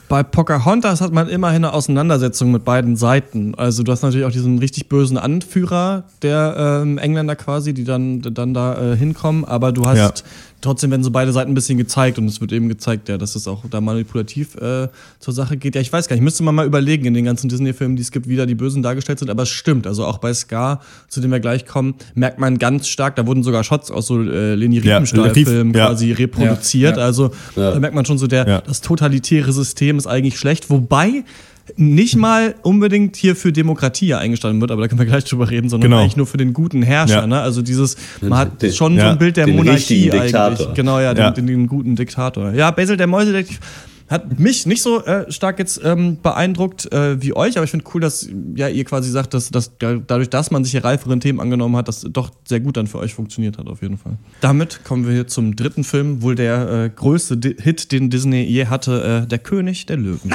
[0.09, 3.55] Bei Pocahontas hat man immerhin eine Auseinandersetzung mit beiden Seiten.
[3.57, 8.21] Also du hast natürlich auch diesen richtig bösen Anführer der ähm, Engländer quasi, die dann,
[8.21, 10.13] dann da äh, hinkommen, aber du hast Ja.
[10.61, 13.35] Trotzdem werden so beide Seiten ein bisschen gezeigt und es wird eben gezeigt, ja, dass
[13.37, 14.89] es auch da manipulativ äh,
[15.19, 15.75] zur Sache geht.
[15.75, 18.11] Ja, ich weiß gar nicht, müsste man mal überlegen in den ganzen Disney-Filmen, die es
[18.11, 19.87] gibt, wie da die Bösen dargestellt sind, aber es stimmt.
[19.87, 23.43] Also auch bei Scar, zu dem wir gleich kommen, merkt man ganz stark, da wurden
[23.43, 25.87] sogar Shots aus so äh, Leni Ja, Riefenstahl-Filmen Rief- ja.
[25.89, 26.97] quasi reproduziert.
[26.97, 27.07] Ja, ja.
[27.07, 28.61] Also da merkt man schon so, der, Ja.
[28.63, 31.25] das totalitäre System ist eigentlich schlecht, wobei
[31.77, 35.69] nicht mal unbedingt hier für Demokratie eingestanden wird, aber da können wir gleich drüber reden,
[35.69, 36.03] sondern Genau.
[36.03, 37.21] eigentlich nur für den guten Herrscher.
[37.23, 37.27] Ja.
[37.27, 37.41] Ne?
[37.41, 40.59] Also dieses, man hat Den- schon so ja, ein Bild der den Monarchie richtigen Diktator.
[40.59, 40.75] eigentlich.
[40.75, 41.31] Genau, ja, den, Ja.
[41.33, 42.53] Den, den guten Diktator.
[42.53, 43.59] Ja, Basil der Mäusedetektiv
[44.09, 47.87] hat mich nicht so äh, stark jetzt ähm, beeindruckt äh, wie euch, aber ich finde
[47.93, 51.19] cool, dass ja ihr quasi sagt, dass, dass da- dadurch, dass man sich hier reiferen
[51.19, 54.17] Themen angenommen hat, das doch sehr gut dann für euch funktioniert hat auf jeden Fall.
[54.41, 58.45] Damit kommen wir hier zum dritten Film, wohl der äh, größte Di Hit, den Disney
[58.45, 60.33] je hatte, äh, Der König der Löwen.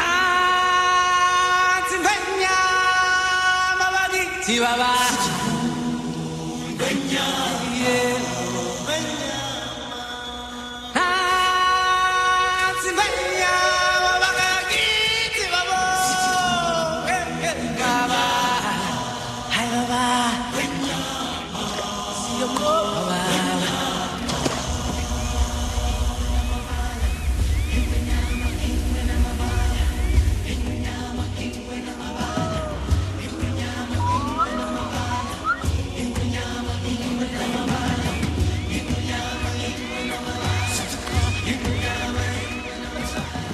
[4.43, 5.51] Si baba.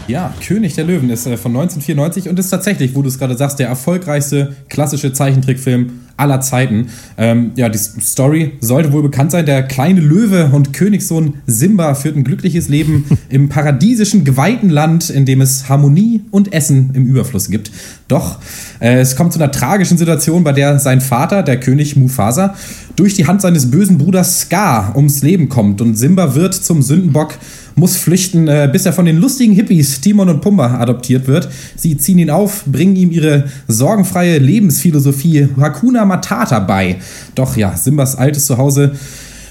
[0.07, 3.35] Ja, König der Löwen ist äh, von 1994 und ist tatsächlich, wo du es gerade
[3.35, 6.87] sagst, der erfolgreichste klassische Zeichentrickfilm aller Zeiten.
[7.17, 9.45] Ähm, ja, die Story sollte wohl bekannt sein.
[9.45, 15.25] Der kleine Löwe und Königssohn Simba führt ein glückliches Leben im paradiesischen, geweihten Land, in
[15.25, 17.71] dem es Harmonie und Essen im Überfluss gibt.
[18.07, 18.39] Doch
[18.79, 22.55] äh, es kommt zu einer tragischen Situation, bei der sein Vater, der König Mufasa,
[22.95, 27.35] durch die Hand seines bösen Bruders Scar ums Leben kommt und Simba wird zum Sündenbock
[27.77, 31.47] muss flüchten, äh, bis er von den lustigen Hippies Timon und Pumba adoptiert wird.
[31.75, 36.97] Sie ziehen ihn auf, bringen ihm ihre sorgenfreie Lebensphilosophie Hakuna Matata bei.
[37.35, 38.93] Doch ja, Simbas altes Zuhause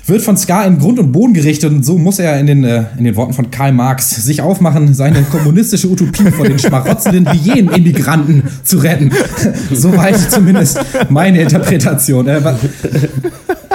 [0.06, 2.84] wird von Scar in Grund und Boden gerichtet und so muss er in den, äh,
[2.98, 8.44] in den Worten von Karl Marx sich aufmachen, seine kommunistische Utopie vor den schmarotzenden Hyänen-Immigranten
[8.62, 9.10] zu retten.
[9.72, 12.28] Soweit zumindest meine Interpretation.
[12.28, 12.40] Äh,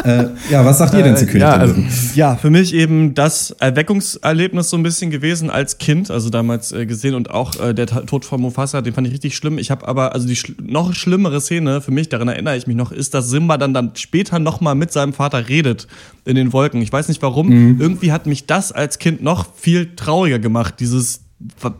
[0.04, 1.89] äh, ja, was sagt ihr denn zu König ja, der also- Löwen?
[2.16, 6.86] Ja, für mich eben das Erweckungserlebnis so ein bisschen gewesen als Kind, also damals äh,
[6.86, 9.58] gesehen und auch äh, der Tod von Mufasa, den fand ich richtig schlimm.
[9.58, 12.76] Ich habe aber, also die schl noch schlimmere Szene für mich, daran erinnere ich mich
[12.76, 15.88] noch, ist, dass Simba dann, dann später nochmal mit seinem Vater redet
[16.26, 16.82] in den Wolken.
[16.82, 21.22] Ich weiß nicht warum, irgendwie hat mich das als Kind noch viel trauriger gemacht, dieses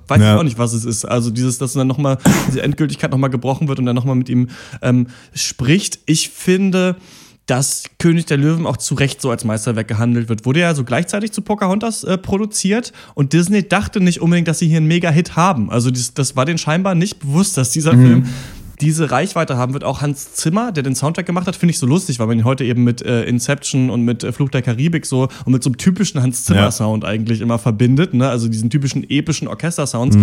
[0.08, 0.34] weiß Ja.
[0.34, 1.06] ich auch nicht, was es ist.
[1.06, 2.18] Also dieses, dass dann nochmal
[2.48, 4.48] diese Endgültigkeit nochmal gebrochen wird und dann nochmal mit ihm
[4.82, 5.06] ähm,
[5.36, 6.00] spricht.
[6.08, 6.96] Ich finde,
[7.46, 10.46] dass König der Löwen auch zu Recht so als Meisterwerk gehandelt wird.
[10.46, 14.68] Wurde ja so gleichzeitig zu Pocahontas äh, produziert und Disney dachte nicht unbedingt, dass sie
[14.68, 15.70] hier einen Mega-Hit haben.
[15.70, 18.26] Also das, das war denen scheinbar nicht bewusst, dass dieser Film
[18.82, 19.84] diese Reichweite haben wird.
[19.84, 22.44] Auch Hans Zimmer, der den Soundtrack gemacht hat, finde ich so lustig, weil man ihn
[22.44, 25.70] heute eben mit äh, Inception und mit äh, Fluch der Karibik so und mit so
[25.70, 26.72] einem typischen Hans Zimmer Ja.
[26.72, 28.28] Sound eigentlich immer verbindet, ne?
[28.28, 30.18] Also diesen typischen epischen Orchestersounds,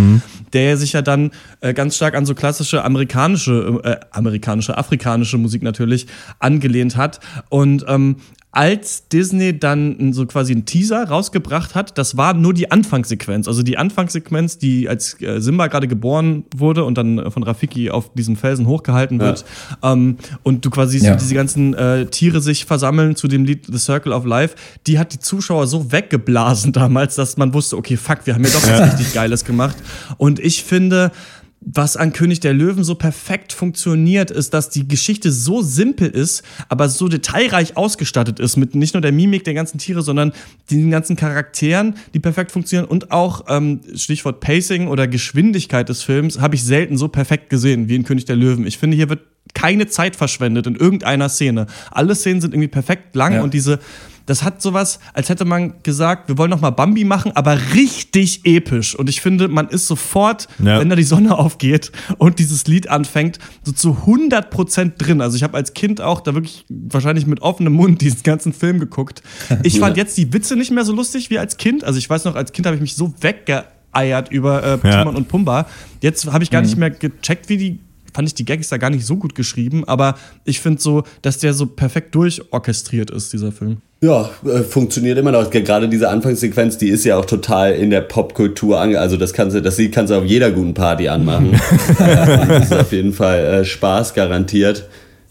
[0.52, 1.30] der sich ja dann
[1.60, 6.06] äh, ganz stark an so klassische amerikanische, äh, amerikanische, afrikanische Musik natürlich
[6.40, 7.20] angelehnt hat.
[7.48, 8.16] Und ähm,
[8.50, 13.46] als Disney dann so quasi einen Teaser rausgebracht hat, das war nur die Anfangssequenz.
[13.46, 17.90] Also die Anfangssequenz, die als äh, Simba gerade geboren wurde und dann äh, von Rafiki
[17.90, 19.44] auf diesem Felsen hochgehalten wird.
[19.82, 21.14] Ähm, und du quasi siehst, Ja.
[21.16, 24.56] diese ganzen äh, Tiere sich versammeln zu dem Lied The Circle of Life.
[24.86, 28.50] Die hat die Zuschauer so weggeblasen damals, dass man wusste, okay, fuck, wir haben ja
[28.50, 29.76] doch was richtig Geiles gemacht.
[30.16, 31.12] Und ich finde,
[31.60, 36.42] was an König der Löwen so perfekt funktioniert, ist, dass die Geschichte so simpel ist,
[36.68, 40.32] aber so detailreich ausgestattet ist mit nicht nur der Mimik der ganzen Tiere, sondern
[40.70, 46.40] den ganzen Charakteren, die perfekt funktionieren und auch ähm, Stichwort Pacing oder Geschwindigkeit des Films
[46.40, 48.66] habe ich selten so perfekt gesehen wie in König der Löwen.
[48.66, 49.20] Ich finde, hier wird
[49.54, 51.66] keine Zeit verschwendet in irgendeiner Szene.
[51.90, 53.42] Alle Szenen sind irgendwie perfekt lang Ja.
[53.42, 53.80] und diese
[54.28, 58.42] das hat sowas, als hätte man gesagt, wir wollen noch mal Bambi machen, aber richtig
[58.44, 58.94] episch.
[58.94, 60.78] Und ich finde, man ist sofort, Ja.
[60.78, 65.20] wenn da die Sonne aufgeht und dieses Lied anfängt, so zu 100% drin.
[65.20, 68.78] Also ich habe als Kind auch da wirklich wahrscheinlich mit offenem Mund diesen ganzen Film
[68.80, 69.22] geguckt.
[69.62, 71.82] Ich fand jetzt die Witze nicht mehr so lustig wie als Kind.
[71.84, 74.98] Also ich weiß noch, als Kind habe ich mich so weggeeiert über äh, Ja.
[75.00, 75.66] Timon und Pumba.
[76.02, 77.80] Jetzt habe ich gar nicht mehr gecheckt, wie die
[78.14, 81.38] fand ich die Gags da gar nicht so gut geschrieben, aber ich finde so, dass
[81.38, 83.76] der so perfekt durchorchestriert ist, dieser Film.
[84.00, 85.50] Ja, äh, funktioniert immer noch.
[85.50, 89.00] Gerade diese Anfangssequenz, die ist ja auch total in der Popkultur ange...
[89.00, 91.60] Also das kannst du, das Lied kannst du auf jeder guten Party anmachen.
[91.98, 94.88] das ist auf jeden Fall äh, Spaß garantiert.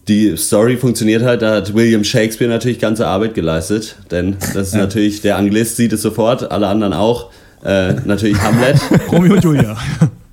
[0.09, 4.75] Die Story funktioniert halt, da hat William Shakespeare natürlich ganze Arbeit geleistet, denn das ist
[4.75, 7.29] natürlich, der Anglist sieht es sofort, alle anderen auch.
[7.65, 8.79] Äh, natürlich Hamlet.
[9.11, 9.75] Romeo und Julia.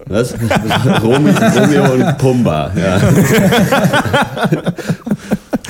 [0.07, 0.35] Was?
[1.03, 3.01] Romeo, Romeo und Pumba, ja.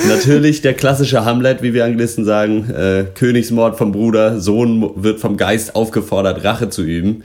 [0.09, 2.71] Natürlich der klassische Hamlet, wie wir Anglisten sagen.
[2.71, 7.23] Äh, Königsmord vom Bruder, Sohn wird vom Geist aufgefordert, Rache zu üben.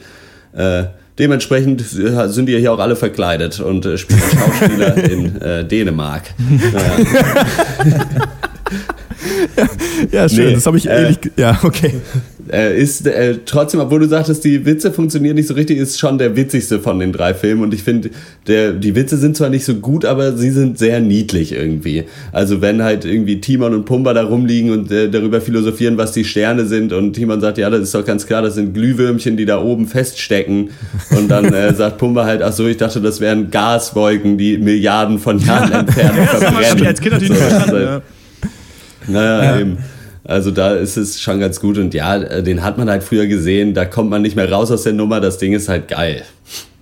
[0.53, 0.83] Äh,
[1.17, 6.23] dementsprechend sind die hier auch alle verkleidet und äh, spielen Schauspieler in äh, Dänemark.
[10.11, 11.17] Ja, schön, Nee, das habe ich äh, ehrlich.
[11.35, 11.93] Ja, okay.
[12.51, 16.17] Äh, ist äh, trotzdem, obwohl du sagtest, die Witze funktionieren nicht so richtig, ist schon
[16.17, 17.61] der witzigste von den drei Filmen.
[17.63, 18.09] Und ich finde,
[18.47, 22.05] die Witze sind zwar nicht so gut, aber sie sind sehr niedlich irgendwie.
[22.31, 26.23] Also wenn halt irgendwie Timon und Pumba da rumliegen und äh, darüber philosophieren, was die
[26.23, 29.45] Sterne sind und Timon sagt, ja, das ist doch ganz klar, das sind Glühwürmchen, die
[29.45, 30.71] da oben feststecken.
[31.11, 35.19] Und dann äh, sagt Pumba halt, ach so, ich dachte, das wären Gaswolken, die Milliarden
[35.19, 36.87] von Jahren entfernt Das haben wir verbrennen.
[36.87, 37.75] als Kind natürlich So, verstanden.
[37.75, 38.01] halt- Ja.
[39.07, 39.77] naja, eben.
[40.23, 43.27] Also da ist es schon ganz gut und ja, äh, den hat man halt früher
[43.27, 46.23] gesehen, da kommt man nicht mehr raus aus der Nummer, das Ding ist halt geil.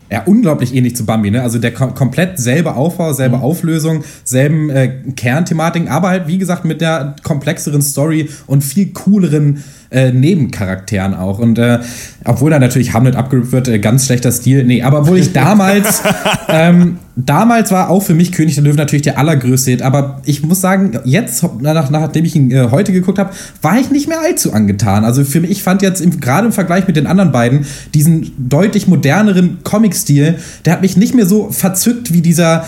[0.09, 1.41] Ja, unglaublich ähnlich zu Bambi, ne?
[1.41, 6.63] Also der kom komplett selbe Aufbau, selbe Auflösung, selben äh, Kernthematiken, aber halt, wie gesagt,
[6.63, 11.39] mit der komplexeren Story und viel cooleren äh, Nebencharakteren auch.
[11.39, 11.79] Und äh,
[12.23, 14.63] obwohl da natürlich Hamlet abgerippt wird, äh, ganz schlechter Stil.
[14.63, 16.01] Nee, aber obwohl ich damals,
[16.47, 19.81] ähm, damals war auch für mich König der Löwen natürlich der allergrößte Hit.
[19.81, 23.89] Aber ich muss sagen, jetzt, nach, nachdem ich ihn äh, heute geguckt habe, war ich
[23.89, 25.03] nicht mehr allzu angetan.
[25.03, 28.87] Also für mich, ich fand jetzt gerade im Vergleich mit den anderen beiden diesen deutlich
[28.87, 32.65] moderneren Comic-Stil, der hat mich nicht mehr so verzückt wie dieser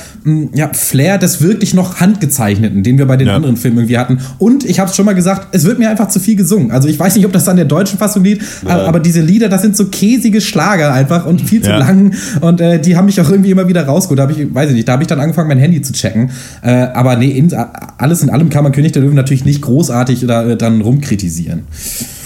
[0.54, 3.36] ja, Flair des wirklich noch handgezeichneten, den wir bei den Ja.
[3.36, 4.20] anderen Filmen irgendwie hatten.
[4.38, 6.72] Und ich habe es schon mal gesagt, es wird mir einfach zu viel gesungen.
[6.72, 9.50] Also ich weiß nicht, ob das an der deutschen Fassung liegt, aber, aber diese Lieder,
[9.50, 11.78] das sind so käsige Schlager einfach und viel zu Ja.
[11.78, 12.14] lang.
[12.42, 14.20] Und äh, die haben mich auch irgendwie immer wieder rausgeholt.
[14.20, 16.32] Da habe ich, weiß ich nicht, da habe ich dann angefangen, mein Handy zu checken.
[16.62, 17.54] Äh, aber nee, in,
[17.98, 21.64] alles in allem kann man König der Löwen natürlich nicht großartig oder äh, dann rumkritisieren.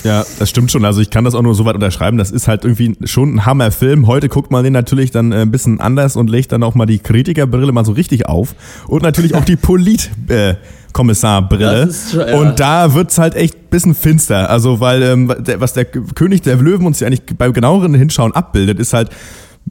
[0.04, 0.84] Ja, das stimmt schon.
[0.86, 2.18] Also ich kann das auch nur so weit unterschreiben.
[2.18, 4.06] Das ist halt irgendwie schon ein Hammerfilm.
[4.08, 6.86] Heute guckt man den natürlich dann äh, ein bisschen anders und legt dann auch mal
[6.86, 8.56] die Kritikerbrille mal so richtig auf.
[8.88, 10.12] Und natürlich auch die Polit.
[10.28, 10.56] Äh,
[10.94, 11.90] Kommissarbrille.
[11.92, 12.36] Schon- ja.
[12.38, 14.50] Und da wird's halt echt ein bisschen finster.
[14.50, 18.32] Also, weil ähm, der, was der König der Löwen uns ja eigentlich bei genaueren Hinschauen
[18.34, 19.10] abbildet, ist halt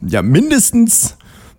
[0.05, 1.17] ja mindestens.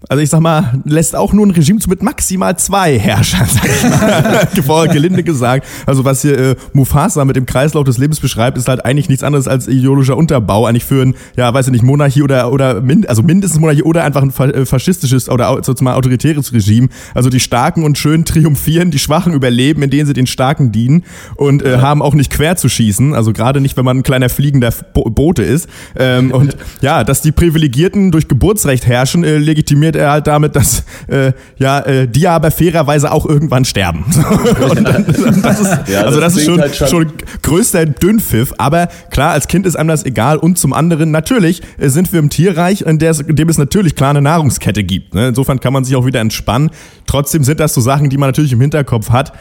[0.08, 3.64] Also ich sag mal, lässt auch nur ein Regime zu mit maximal zwei Herrschern, sag
[3.64, 5.66] ich mal, gelinde gesagt.
[5.86, 9.24] Also was hier äh, Mufasa mit dem Kreislauf des Lebens beschreibt, ist halt eigentlich nichts
[9.24, 13.06] anderes als ideologischer Unterbau, eigentlich für ein, ja, weiß ich nicht, Monarchie oder, oder min,
[13.06, 16.88] also mindestens Monarchie oder einfach ein äh, faschistisches oder sozusagen autoritäres Regime.
[17.14, 21.04] Also die Starken und Schönen triumphieren, die Schwachen überleben, indem sie den Starken dienen
[21.36, 24.28] und äh, haben auch nicht quer zu schießen, also gerade nicht, wenn man ein kleiner
[24.28, 25.68] fliegender Bo Bote ist.
[25.96, 30.84] Ähm, und ja, dass die Privilegierten durch Geburtsrecht herrschen, äh, legitimiert er halt damit, dass
[31.08, 34.04] äh, ja, äh, die aber fairerweise auch irgendwann sterben.
[34.70, 35.06] und dann,
[35.42, 38.88] das ist, Ja, also das das ist klingt schon, halt schon- schon größter Dünnpfiff, aber
[39.10, 42.30] klar, als Kind ist einem das egal und zum anderen, natürlich äh, sind wir im
[42.30, 45.14] Tierreich, in, der in dem es natürlich klar eine Nahrungskette gibt.
[45.14, 45.28] Ne?
[45.28, 46.70] Insofern kann man sich auch wieder entspannen.
[47.06, 49.32] Trotzdem sind das so Sachen, die man natürlich im Hinterkopf hat.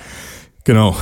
[0.63, 0.95] Genau.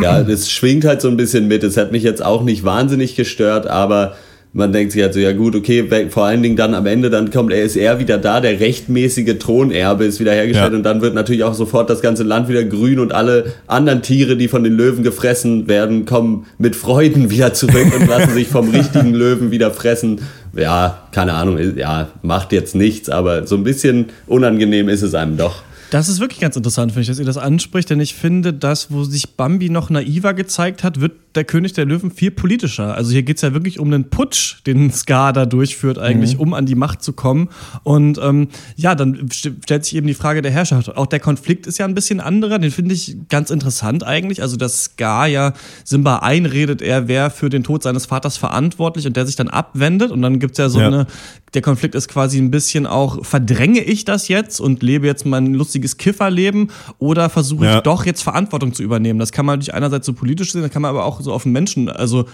[0.00, 1.64] Ja, das schwingt halt so ein bisschen mit.
[1.64, 4.14] Es hat mich jetzt auch nicht wahnsinnig gestört, aber
[4.52, 7.30] man denkt sich halt so, ja gut, okay, vor allen Dingen dann am Ende, dann
[7.30, 10.76] kommt er, ist er wieder da, der rechtmäßige Thronerbe ist wieder hergestellt Ja.
[10.76, 14.36] und dann wird natürlich auch sofort das ganze Land wieder grün und alle anderen Tiere,
[14.36, 18.70] die von den Löwen gefressen werden, kommen mit Freuden wieder zurück und lassen sich vom
[18.74, 20.20] richtigen Löwen wieder fressen.
[20.56, 25.36] Ja, keine Ahnung, ja, macht jetzt nichts, aber so ein bisschen unangenehm ist es einem
[25.36, 25.62] doch.
[25.90, 28.92] Das ist wirklich ganz interessant, finde ich, dass ihr das anspricht, denn ich finde, das,
[28.92, 32.94] wo sich Bambi noch naiver gezeigt hat, wird der König der Löwen viel politischer.
[32.94, 36.40] Also hier geht es ja wirklich um einen Putsch, den Scar da durchführt, eigentlich, Mhm.
[36.40, 37.48] um an die Macht zu kommen.
[37.84, 40.96] Und ähm, ja, dann st stellt sich eben die Frage der Herrschaft.
[40.96, 44.42] Auch der Konflikt ist ja ein bisschen anderer, den finde ich ganz interessant eigentlich.
[44.42, 45.52] Also, dass Scar ja
[45.84, 50.10] Simba einredet, er wäre für den Tod seines Vaters verantwortlich und der sich dann abwendet.
[50.10, 50.88] Und dann gibt's ja so Ja.
[50.88, 51.06] eine,
[51.54, 55.54] der Konflikt ist quasi ein bisschen auch, verdränge ich das jetzt und lebe jetzt mein
[55.54, 57.80] lustiges Kifferleben oder versuche ich Ja.
[57.80, 59.18] doch jetzt Verantwortung zu übernehmen?
[59.18, 61.44] Das kann man natürlich einerseits so politisch sehen, das kann man aber auch so auf
[61.44, 62.26] den Menschen, also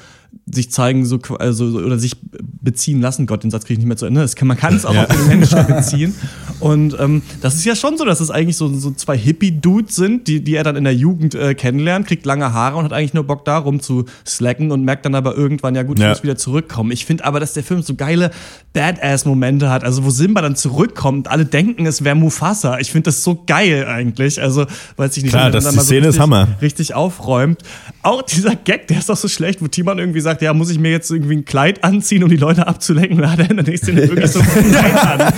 [0.51, 2.17] sich zeigen, so, also, so- oder sich
[2.61, 3.27] beziehen lassen.
[3.27, 4.27] Gott, den Satz kriege ich nicht mehr zu Ende.
[4.37, 6.15] Kann, man kann es auch auf den Menschen beziehen.
[6.61, 10.29] Und ähm, das ist ja schon so, dass es eigentlich so, so zwei Hippie-Dudes sind,
[10.29, 13.13] die, die er dann in der Jugend äh, kennenlernt, kriegt lange Haare und hat eigentlich
[13.15, 16.11] nur Bock darum zu slacken und merkt dann aber irgendwann, ja gut, ich Ja.
[16.11, 16.91] muss wieder zurückkommen.
[16.93, 18.31] Ich finde aber, dass der Film so geile
[18.73, 22.79] Badass-Momente hat, also wo Simba dann zurückkommt, alle denken, es wäre Mufasa.
[22.79, 24.41] Ich finde das so geil eigentlich.
[24.41, 24.67] Also,
[24.97, 26.49] weiß ich nicht, Klar, das- die mal so Szene ist richtig, Hammer.
[26.63, 27.63] richtig aufräumt.
[28.03, 30.79] Auch dieser Gag, der ist doch so schlecht, wo Timon irgendwie sagt, ja, muss ich
[30.79, 33.19] mir jetzt irgendwie ein Kleid anziehen, um die Leute abzulenken?
[33.19, 35.33] Da hat er in der nächsten Szene wirklich so ein Kleid an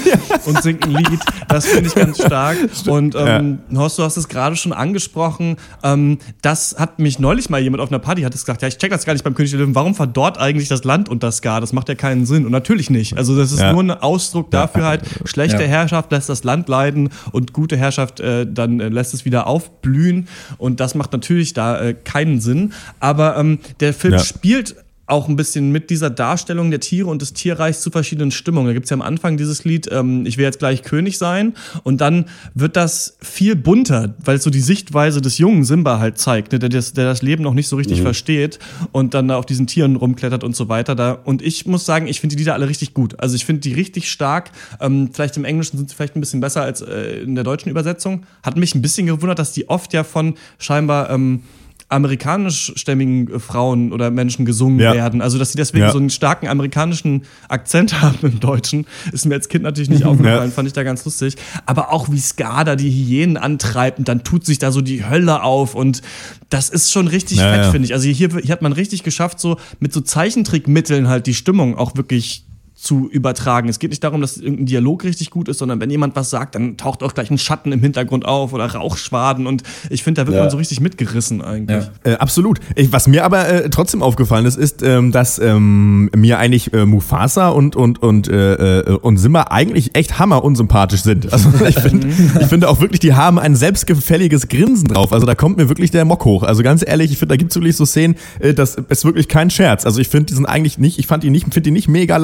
[0.47, 1.21] und singt ein Lied.
[1.49, 2.57] Das finde ich ganz stark.
[2.87, 5.57] Und ähm, Horst, du hast es gerade schon angesprochen.
[5.83, 8.79] Ähm, das hat mich neulich mal jemand auf einer Party hat es gesagt, ja, ich
[8.79, 9.75] check das gar nicht beim König der Löwen.
[9.75, 11.61] Warum verdorrt eigentlich das Land unter Scar?
[11.61, 12.45] Das macht ja keinen Sinn.
[12.47, 13.17] Und natürlich nicht.
[13.17, 13.73] Also das ist Ja.
[13.73, 15.69] nur ein Ausdruck dafür halt, schlechte Ja.
[15.69, 20.29] Herrschaft lässt das Land leiden und gute Herrschaft äh, dann äh, lässt es wieder aufblühen.
[20.59, 22.73] Und das macht natürlich da äh, keinen Sinn.
[23.01, 24.19] Aber ähm, der Film Ja.
[24.21, 24.68] spielt
[25.09, 28.69] auch ein bisschen mit dieser Darstellung der Tiere und des Tierreichs zu verschiedenen Stimmungen.
[28.69, 31.55] Da gibt's ja am Anfang dieses Lied, ähm, ich will jetzt gleich König sein.
[31.83, 36.19] Und dann wird das viel bunter, weil es so die Sichtweise des jungen Simba halt
[36.19, 38.59] zeigt, ne, der, das, der das Leben noch nicht so richtig versteht
[38.93, 40.95] und dann da auf diesen Tieren rumklettert und so weiter.
[40.95, 41.13] Da.
[41.13, 43.19] Und ich muss sagen, ich finde die Lieder alle richtig gut.
[43.19, 44.51] Also ich finde die richtig stark.
[44.79, 47.71] Ähm, vielleicht im Englischen sind sie vielleicht ein bisschen besser als äh, in der deutschen
[47.71, 48.27] Übersetzung.
[48.43, 51.43] Hat mich ein bisschen gewundert, dass die oft ja von scheinbar ähm,
[51.89, 54.93] amerikanischstämmigen Frauen oder Menschen gesungen Ja.
[54.95, 55.21] werden.
[55.23, 55.93] Also, dass sie deswegen Ja.
[55.93, 60.53] so einen starken amerikanischen Akzent haben im Deutschen, ist mir als Kind natürlich nicht aufgefallen,
[60.53, 61.37] fand ich da ganz lustig.
[61.67, 65.05] Aber auch wie Ska da die Hyänen antreibt und dann tut sich da so die
[65.05, 66.03] Hölle auf und
[66.51, 67.71] das ist schon richtig Ja, fett, ja.
[67.71, 67.95] finde ich.
[67.95, 71.97] Also hier, hier hat man richtig geschafft, so mit so Zeichentrickmitteln halt die Stimmung auch
[71.97, 72.45] wirklich
[72.81, 73.69] zu übertragen.
[73.69, 76.55] Es geht nicht darum, dass irgendein Dialog richtig gut ist, sondern wenn jemand was sagt,
[76.55, 80.27] dann taucht auch gleich ein Schatten im Hintergrund auf oder Rauchschwaden und ich finde, da
[80.29, 80.43] wird Ja.
[80.43, 81.85] man so richtig mitgerissen eigentlich.
[82.05, 82.13] Ja.
[82.13, 82.61] Äh, absolut.
[82.77, 86.87] Ich, was mir aber äh, trotzdem aufgefallen ist, ist, ähm, dass ähm, mir eigentlich äh,
[86.87, 91.27] Mufasa und und und äh, äh, und Simba eigentlich echt hammer unsympathisch sind.
[91.39, 92.09] Also ich finde,
[92.41, 95.13] ich finde auch wirklich, die haben ein selbstgefälliges Grinsen drauf.
[95.13, 96.43] Also da kommt mir wirklich der Mock hoch.
[96.43, 99.51] Also ganz ehrlich, ich finde, da gibt's wirklich so Szenen, äh, das ist wirklich kein
[99.51, 99.85] Scherz.
[99.85, 102.17] Also ich finde, die sind eigentlich nicht, ich fand die nicht, finde die nicht mega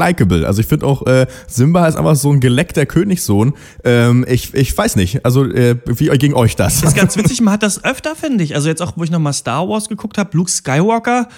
[0.45, 3.55] Also ich finde auch äh, Simba ist einfach so ein geleckter Königssohn.
[3.85, 5.25] Ähm, ich ich weiß nicht.
[5.25, 6.83] Also äh, wie ging euch das?
[6.83, 8.55] ist ganz witzig, man hat das öfter, finde ich.
[8.55, 11.29] Also jetzt auch, wo ich nochmal Star Wars geguckt habe, Luke Skywalker,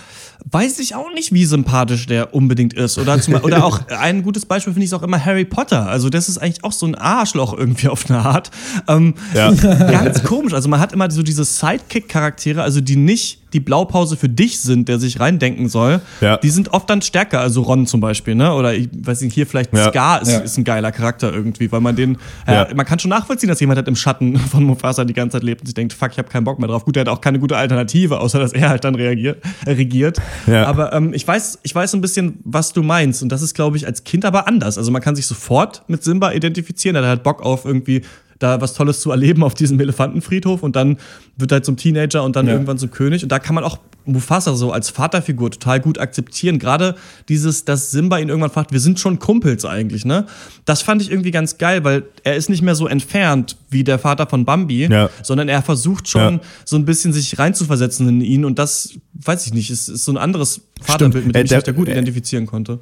[0.50, 2.98] weiß ich auch nicht, wie sympathisch der unbedingt ist.
[2.98, 5.86] Oder, zum, oder auch ein gutes Beispiel finde ich auch immer Harry Potter.
[5.88, 8.50] Also das ist eigentlich auch so ein Arschloch irgendwie auf eine Art.
[8.88, 9.50] Ähm, Ja.
[9.52, 10.52] Ganz komisch.
[10.52, 14.88] Also man hat immer so diese Sidekick-Charaktere, also die nicht die Blaupause für dich sind,
[14.88, 16.00] der sich reindenken soll.
[16.20, 16.36] Ja.
[16.38, 17.40] Die sind oft dann stärker.
[17.40, 18.52] Also Ron zum Beispiel, ne?
[18.52, 19.88] Oder ich weiß nicht, hier vielleicht Ja.
[19.90, 20.38] Scar ist, Ja.
[20.40, 22.64] ist ein geiler Charakter irgendwie, weil man den, Ja.
[22.64, 25.42] äh, man kann schon nachvollziehen, dass jemand halt im Schatten von Mufasa die ganze Zeit
[25.44, 26.84] lebt und sich denkt, fuck, ich habe keinen Bock mehr drauf.
[26.84, 30.18] Gut, er hat auch keine gute Alternative, außer dass er halt dann reagiert, äh, regiert.
[30.46, 30.66] Ja.
[30.66, 33.22] Aber ähm, ich weiß, ich weiß so ein bisschen, was du meinst.
[33.22, 34.76] Und das ist, glaube ich, als Kind aber anders.
[34.76, 36.96] Also man kann sich sofort mit Simba identifizieren.
[36.96, 38.02] Er hat halt Bock auf irgendwie
[38.38, 40.98] da was Tolles zu erleben auf diesem Elefantenfriedhof und dann
[41.36, 42.52] wird er halt zum Teenager und dann Ja.
[42.52, 43.22] irgendwann zum König.
[43.22, 43.78] Und da kann man auch
[44.08, 46.58] Mufasa so als Vaterfigur total gut akzeptieren.
[46.60, 46.94] Gerade
[47.28, 50.26] dieses, dass Simba ihn irgendwann fragt, wir sind schon Kumpels eigentlich, ne?
[50.64, 53.98] Das fand ich irgendwie ganz geil, weil er ist nicht mehr so entfernt wie der
[53.98, 55.10] Vater von Bambi, Ja.
[55.22, 56.40] sondern er versucht schon Ja.
[56.64, 60.12] so ein bisschen sich reinzuversetzen in ihn und das, weiß ich nicht, ist, ist so
[60.12, 62.78] ein anderes Vaterbild, mit dem Äh, ich mich da gut äh, identifizieren konnte.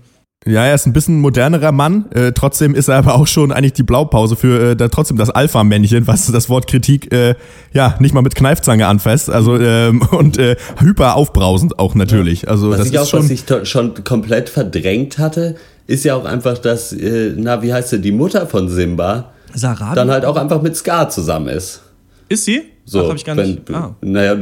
[0.47, 2.11] Ja, er ist ein bisschen modernerer Mann.
[2.13, 5.31] Äh, trotzdem ist er aber auch schon eigentlich die Blaupause für äh, da, trotzdem das
[5.31, 7.35] Alpha-Männchen, was das Wort Kritik äh,
[7.73, 9.31] ja nicht mal mit Kneifzange anfasst.
[9.31, 12.49] Also ähm, und äh, hyper aufbrausend auch natürlich.
[12.49, 13.23] Also Was das ich ist auch, schon.
[13.23, 17.91] was ich schon komplett verdrängt hatte, ist ja auch einfach, dass, äh, na, wie heißt
[17.91, 19.95] sie, die Mutter von Simba Sarah?
[19.95, 21.81] dann halt auch einfach mit Scar zusammen ist.
[22.29, 22.63] ist sie?
[22.85, 23.71] So, Ach, hab ich gar wenn, nicht.
[23.71, 23.95] Ah.
[24.03, 24.37] Naja,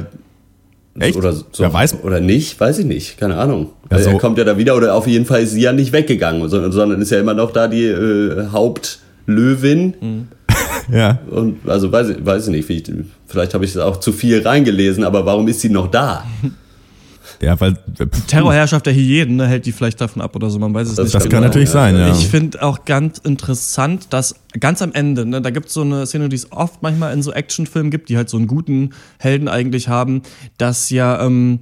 [0.98, 1.16] Echt?
[1.16, 1.44] oder so.
[1.58, 2.02] Wer weiß.
[2.02, 3.70] Oder nicht, weiß ich nicht, keine Ahnung.
[3.90, 5.72] Ja, Also so- er kommt ja da wieder, oder auf jeden Fall ist sie ja
[5.72, 9.94] nicht weggegangen, sondern, sondern ist ja immer noch da die äh, Hauptlöwin.
[10.00, 10.28] Mhm.
[10.94, 11.18] ja.
[11.30, 12.84] Und also weiß ich, weiß ich nicht, wie ich,
[13.26, 16.24] vielleicht habe ich es auch zu viel reingelesen, aber warum ist sie noch da?
[17.40, 17.76] Ja, weil
[18.26, 21.04] Terrorherrschaft der Hyänen ne, hält die vielleicht davon ab oder so, man weiß es Das
[21.06, 21.14] nicht.
[21.14, 22.10] das Genau, kann natürlich sein, ja.
[22.12, 26.06] Ich finde auch ganz interessant, dass ganz am Ende, ne, da gibt es so eine
[26.06, 29.48] Szene, die es oft manchmal in so Actionfilmen gibt, die halt so einen guten Helden
[29.48, 30.22] eigentlich haben,
[30.58, 31.60] dass ja ähm,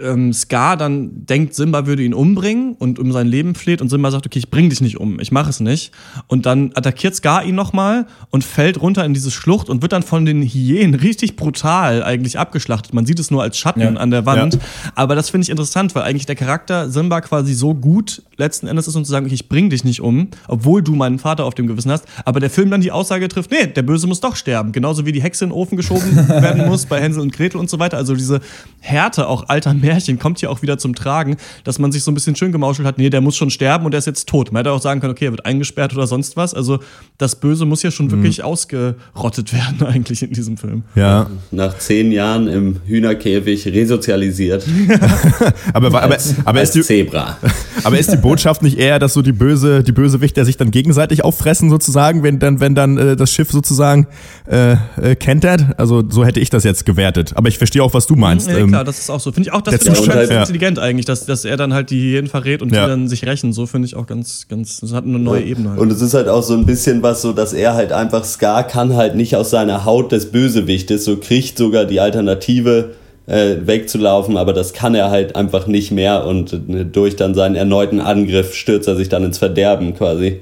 [0.00, 4.10] ähm, Scar dann denkt, Simba würde ihn umbringen und um sein Leben fleht und Simba
[4.10, 5.92] sagt, okay, ich bring dich nicht um, ich mache es nicht.
[6.28, 10.02] Und dann attackiert Scar ihn nochmal und fällt runter in diese Schlucht und wird dann
[10.02, 12.94] von den Hyänen richtig brutal eigentlich abgeschlachtet.
[12.94, 13.88] Man sieht es nur als Schatten Ja.
[13.92, 14.54] an der Wand.
[14.54, 14.60] Ja.
[14.94, 18.88] Aber das finde ich interessant, weil eigentlich der Charakter Simba quasi so gut letzten Endes
[18.88, 21.54] ist, um zu sagen, okay, ich bring dich nicht um, obwohl du meinen Vater auf
[21.54, 22.06] dem Gewissen hast.
[22.24, 24.72] Aber der Film dann die Aussage trifft, nee, der Böse muss doch sterben.
[24.72, 27.70] Genauso wie die Hexe in den Ofen geschoben werden muss bei Hänsel und Gretel und
[27.70, 27.96] so weiter.
[27.96, 28.40] Also diese
[28.80, 32.14] Härte auch alter Märchen kommt hier auch wieder zum Tragen, dass man sich so ein
[32.14, 34.52] bisschen schön gemauschelt hat, nee, der muss schon sterben und der ist jetzt tot.
[34.52, 36.54] Man hätte auch sagen können, okay, er wird eingesperrt oder sonst was.
[36.54, 36.80] Also
[37.18, 40.82] das Böse muss ja schon wirklich ausgerottet werden eigentlich in diesem Film.
[40.94, 44.66] Ja, Nach zehn Jahren im Hühnerkäfig resozialisiert.
[45.72, 47.38] aber, aber, aber, aber, als ist die, Zebra.
[47.84, 51.24] aber ist die Botschaft nicht eher, dass so die böse, die Bösewichter sich dann gegenseitig
[51.24, 54.06] auffressen sozusagen, wenn dann, wenn dann äh, das Schiff sozusagen
[54.46, 55.78] äh, äh, kentert?
[55.78, 57.32] Also so hätte ich das jetzt gewertet.
[57.36, 58.48] Aber ich verstehe auch, was du meinst.
[58.48, 59.32] Ja, Ähm, klar, das ist auch so.
[59.32, 60.40] Finde ich auch, das finde ich Ja.
[60.40, 62.84] intelligent eigentlich, dass, dass er dann halt die Hyänen verrät und Ja.
[62.84, 63.52] die dann sich rächen.
[63.52, 65.80] So finde ich auch ganz, ganz, das hat eine neue Ebene halt.
[65.80, 68.64] Und es ist halt auch so ein bisschen was so, dass er halt einfach, Scar
[68.66, 72.90] kann halt nicht aus seiner Haut des Bösewichtes, so kriegt sogar die Alternative
[73.26, 77.54] äh, wegzulaufen, aber das kann er halt einfach nicht mehr und äh, durch dann seinen
[77.56, 80.40] erneuten Angriff stürzt er sich dann ins Verderben quasi.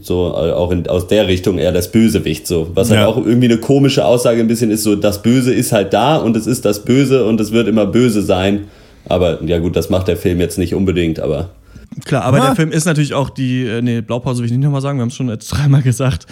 [0.00, 2.70] So, äh, auch in, aus der Richtung eher das Bösewicht so.
[2.74, 3.06] Was halt Ja.
[3.06, 6.36] auch irgendwie eine komische Aussage ein bisschen ist, so das Böse ist halt da und
[6.36, 8.68] es ist das Böse und es wird immer böse sein.
[9.08, 11.50] Aber ja gut, das macht der Film jetzt nicht unbedingt, aber
[12.04, 12.46] Klar, aber Ah.
[12.46, 15.02] der Film ist natürlich auch die, äh, nee, Blaupause will ich nicht nochmal sagen, wir
[15.02, 16.24] haben es schon jetzt dreimal gesagt.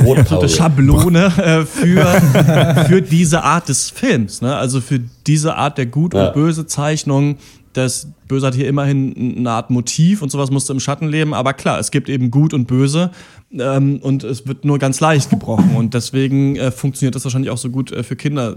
[0.00, 0.20] Die Rotpause.
[0.22, 4.56] absolute Schablone äh, für, für diese Art des Films, ne?
[4.56, 4.98] Also für
[5.28, 6.26] diese Art der Gut- Ja.
[6.28, 7.36] und böse Zeichnung.
[7.74, 11.52] Das Böse hat hier immerhin eine Art Motiv und sowas musste im Schatten leben, aber
[11.52, 13.10] klar, es gibt eben Gut und Böse
[13.52, 17.58] ähm, und es wird nur ganz leicht gebrochen und deswegen äh, funktioniert das wahrscheinlich auch
[17.58, 18.56] so gut äh, für Kinder,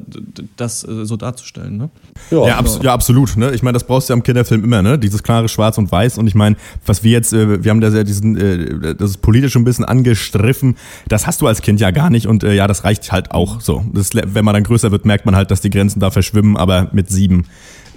[0.55, 1.77] das äh, so darzustellen.
[1.77, 1.89] Ne?
[2.31, 3.37] Ja, abs ja, absolut.
[3.37, 3.51] Ne?
[3.51, 4.97] Ich meine, das brauchst du ja im Kinderfilm immer, ne?
[4.97, 6.17] Dieses klare Schwarz und Weiß.
[6.17, 6.55] Und ich meine,
[6.85, 9.85] was wir jetzt, äh, wir haben da ja diesen, äh, das ist politisch ein bisschen
[9.85, 10.77] angestriffen.
[11.07, 12.27] Das hast du als Kind ja gar nicht.
[12.27, 13.83] Und äh, ja, das reicht halt auch so.
[13.93, 16.57] Das, wenn man dann größer wird, merkt man halt, dass die Grenzen da verschwimmen.
[16.57, 17.45] Aber mit sieben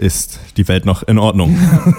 [0.01, 1.57] ist die Welt noch in Ordnung.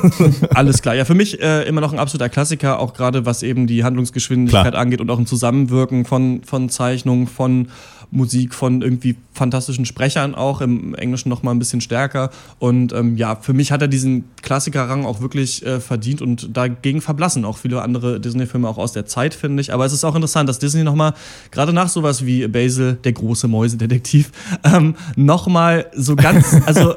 [0.55, 0.95] Alles klar.
[0.95, 4.71] Ja, für mich äh, immer noch ein absoluter Klassiker, auch gerade was eben die Handlungsgeschwindigkeit
[4.71, 4.81] Klar.
[4.81, 7.67] angeht und auch ein Zusammenwirken von, von Zeichnungen, von
[8.09, 12.31] Musik, von irgendwie fantastischen Sprechern auch, im Englischen noch mal ein bisschen stärker.
[12.59, 17.01] Und ähm, ja, für mich hat er diesen Klassikerrang auch wirklich äh, verdient und dagegen
[17.01, 19.73] verblassen auch viele andere Disney-Filme auch aus der Zeit, finde ich.
[19.73, 21.13] Aber es ist auch interessant, dass Disney noch mal,
[21.51, 24.31] gerade nach sowas wie Basil, der große Mäusedetektiv,
[24.63, 26.95] ähm, noch mal so ganz, also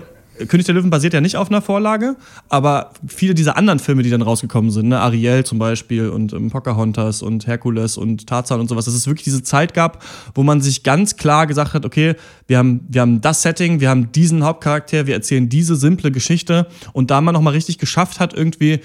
[0.48, 2.16] König der Löwen basiert ja nicht auf einer Vorlage,
[2.48, 6.50] aber viele dieser anderen Filme, die dann rausgekommen sind, ne, Ariel zum Beispiel und ähm,
[6.50, 10.04] Pocahontas und Herkules und Tarzan und sowas, dass es wirklich diese Zeit gab,
[10.34, 12.14] wo man sich ganz klar gesagt hat, okay,
[12.46, 16.66] wir haben, wir haben das Setting, wir haben diesen Hauptcharakter, wir erzählen diese simple Geschichte
[16.92, 18.80] und da man nochmal richtig geschafft hat, irgendwie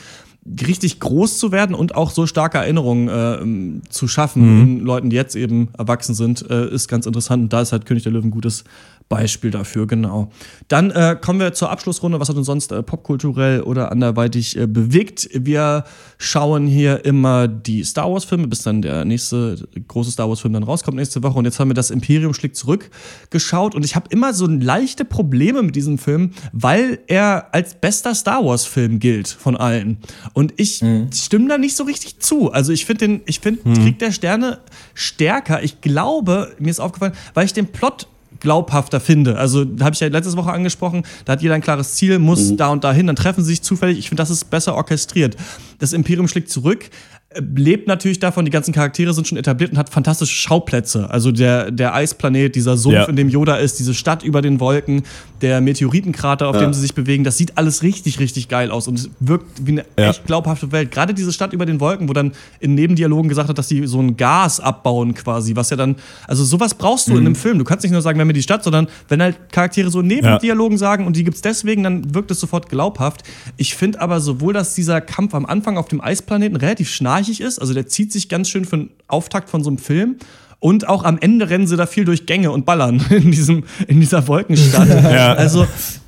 [0.45, 5.09] richtig groß zu werden und auch so starke Erinnerungen äh, ähm, zu schaffen in Leuten,
[5.09, 7.43] die jetzt eben erwachsen sind, äh, ist ganz interessant.
[7.43, 8.63] Und da ist halt König der Löwen gutes
[9.09, 10.31] Beispiel dafür, genau.
[10.67, 12.19] Dann äh, kommen wir zur Abschlussrunde.
[12.19, 15.27] Was hat uns sonst äh, popkulturell oder anderweitig äh, bewegt?
[15.33, 15.83] Wir
[16.19, 20.95] schauen hier immer die Star Wars-Filme, bis dann der nächste große Star Wars-Film dann rauskommt
[20.95, 21.39] nächste Woche.
[21.39, 22.91] Und jetzt haben wir das Imperium schlägt zurück
[23.31, 23.73] geschaut.
[23.73, 28.45] Und ich habe immer so leichte Probleme mit diesem Film, weil er als bester Star
[28.45, 29.97] Wars-Film gilt von allen.
[30.33, 30.83] Und ich
[31.13, 32.51] stimme da nicht so richtig zu.
[32.51, 34.59] Also ich finde den, ich finde Krieg der Sterne
[34.93, 35.63] stärker.
[35.63, 38.07] Ich glaube, mir ist aufgefallen, weil ich den Plot
[38.39, 39.37] glaubhafter finde.
[39.37, 42.69] Also habe ich ja letzte Woche angesprochen, da hat jeder ein klares Ziel, muss da
[42.69, 43.97] und dahin, dann treffen sie sich zufällig.
[43.99, 45.35] Ich finde, das ist besser orchestriert.
[45.79, 46.89] Das Imperium schlägt zurück
[47.31, 51.09] äh, lebt natürlich davon, die ganzen Charaktere sind schon etabliert und hat fantastische Schauplätze.
[51.11, 53.03] Also der, der Eisplanet, dieser Sumpf, Ja.
[53.05, 55.03] in dem Yoda ist, diese Stadt über den Wolken,
[55.41, 56.61] der Meteoritenkrater, auf Ja.
[56.61, 59.71] dem sie sich bewegen, das sieht alles richtig, richtig geil aus und es wirkt wie
[59.71, 60.09] eine Ja.
[60.09, 60.91] echt glaubhafte Welt.
[60.91, 63.99] Gerade diese Stadt über den Wolken, wo dann in Nebendialogen gesagt hat, dass sie so
[64.01, 65.95] ein Gas abbauen quasi, was ja dann,
[66.27, 67.57] also sowas brauchst du in einem Film.
[67.57, 70.77] Du kannst nicht nur sagen, wenn wir die Stadt, sondern wenn halt Charaktere so Nebendialogen
[70.77, 73.23] sagen und die gibt's deswegen, dann wirkt es sofort glaubhaft.
[73.57, 77.59] Ich finde aber sowohl, dass dieser Kampf am Anfang auf dem Eisplaneten relativ schnarchig ist,
[77.59, 80.17] also der zieht sich ganz schön für einen Auftakt von so einem Film.
[80.59, 83.99] Und auch am Ende rennen sie da viel durch Gänge und ballern in, diesem, in
[83.99, 84.87] dieser Wolkenstadt.
[85.03, 85.33] Ja.
[85.33, 85.61] Also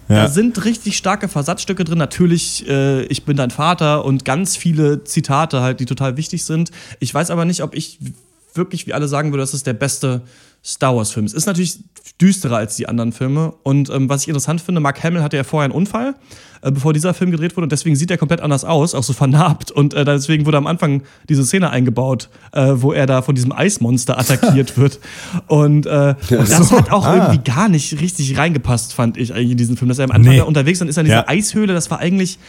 [0.10, 0.24] Ja.
[0.24, 1.98] da sind richtig starke Versatzstücke drin.
[1.98, 6.72] Natürlich, äh, ich bin dein Vater und ganz viele Zitate halt, die total wichtig sind.
[7.00, 7.98] Ich weiß aber nicht, ob ich
[8.54, 10.22] wirklich, wie alle sagen würde, dass es der beste
[10.64, 11.34] Star Wars-Film ist.
[11.34, 11.80] Ist natürlich
[12.20, 13.54] düsterer als die anderen Filme.
[13.64, 16.16] Und ähm, was ich interessant finde, Mark Hamill hatte ja vorher einen Unfall,
[16.62, 17.64] äh, bevor dieser Film gedreht wurde.
[17.66, 19.72] Und deswegen sieht er komplett anders aus, auch so vernarbt.
[19.72, 23.52] Und äh, deswegen wurde am Anfang diese Szene eingebaut, äh, wo er da von diesem
[23.52, 25.00] Eismonster attackiert wird.
[25.48, 27.16] Und äh, das hat auch Ah.
[27.16, 29.90] irgendwie gar nicht richtig reingepasst, fand ich eigentlich in diesen Film.
[29.90, 30.38] Dass er am Anfang Nee.
[30.40, 31.28] da unterwegs ist und ist in dieser Ja.
[31.28, 31.74] Eishöhle.
[31.74, 32.40] Das war eigentlich.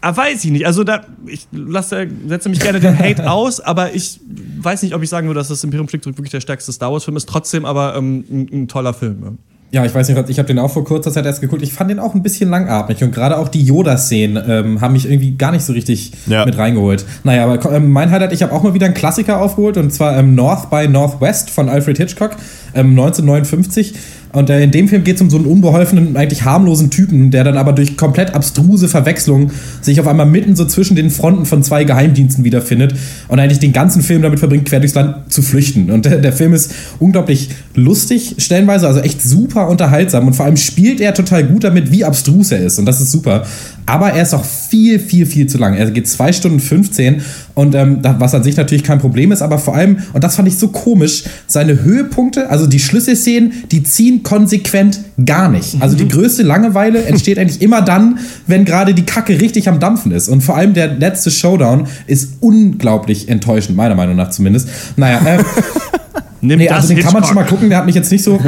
[0.00, 0.66] Ah, weiß ich nicht.
[0.66, 4.20] Also da, ich lasse, setze mich gerne den Hate aus, aber ich
[4.60, 7.16] weiß nicht, ob ich sagen würde, dass das Imperium zurück wirklich der stärkste Star Wars-Film
[7.16, 7.26] ist.
[7.26, 9.38] Trotzdem aber ähm, ein, ein toller Film.
[9.74, 9.84] Ja.
[9.84, 11.62] Ich weiß nicht, ich habe den auch vor kurzer Zeit erst geguckt.
[11.62, 15.06] Ich fand den auch ein bisschen langatmig und gerade auch die Yoda-Szenen ähm, haben mich
[15.06, 16.46] irgendwie gar nicht so richtig Ja.
[16.46, 17.04] mit reingeholt.
[17.24, 20.16] Naja, aber ähm, mein Highlight, ich habe auch mal wieder einen Klassiker aufgeholt und zwar
[20.16, 22.30] ähm, North by Northwest von Alfred Hitchcock,
[22.74, 23.94] ähm, 1959.
[24.34, 27.44] Und äh, in dem Film geht es um so einen unbeholfenen, eigentlich harmlosen Typen, der
[27.44, 31.62] dann aber durch komplett abstruse Verwechslung sich auf einmal mitten so zwischen den Fronten von
[31.62, 32.94] zwei Geheimdiensten wiederfindet
[33.28, 35.90] und eigentlich den ganzen Film damit verbringt, quer durchs Land zu flüchten.
[35.90, 40.56] Und der, der Film ist unglaublich lustig, stellenweise, also echt super unterhaltsam und vor allem
[40.56, 42.80] spielt er total gut damit, wie abstrus er ist.
[42.80, 43.44] Und das ist super.
[43.86, 45.74] Aber er ist auch viel, viel, viel zu lang.
[45.74, 47.22] Er geht zwei Stunden 15
[47.54, 50.48] und ähm, was an sich natürlich kein Problem ist, aber vor allem, und das fand
[50.48, 55.76] ich so komisch, seine Höhepunkte, also die Schlüsselszenen, die ziehen konsequent gar nicht.
[55.80, 60.12] Also die größte Langeweile entsteht eigentlich immer dann, wenn gerade die Kacke richtig am Dampfen
[60.12, 60.28] ist.
[60.28, 64.68] Und vor allem der letzte Showdown ist unglaublich enttäuschend, meiner Meinung nach zumindest.
[64.96, 65.38] Naja, äh,
[66.44, 67.26] Nimm Nee, das, also den kann man Hitchcock.
[67.26, 68.38] schon mal gucken, der hat mich jetzt nicht so.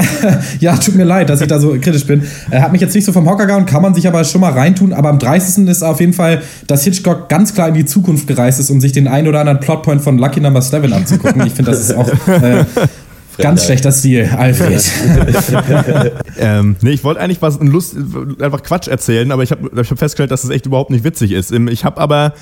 [0.60, 2.22] ja, tut mir leid, dass ich da so kritisch bin.
[2.50, 4.52] Er hat mich jetzt nicht so vom Hocker gehauen, kann man sich aber schon mal
[4.52, 4.92] reintun.
[4.92, 5.66] Aber am 30.
[5.68, 8.92] ist auf jeden Fall, dass Hitchcock ganz klar in die Zukunft gereist ist, um sich
[8.92, 11.44] den ein oder anderen Plotpoint von Lucky Number 7 anzugucken.
[11.46, 12.64] Ich finde, das ist auch äh,
[13.38, 14.84] ganz schlechter Stil, Alfred.
[16.38, 17.96] Ähm, nee, ich wollte eigentlich was Lust,
[18.40, 21.32] einfach Quatsch erzählen, aber ich habe ich hab festgestellt, dass es echt überhaupt nicht witzig
[21.32, 21.50] ist.
[21.50, 22.34] Ähm, Ich habe aber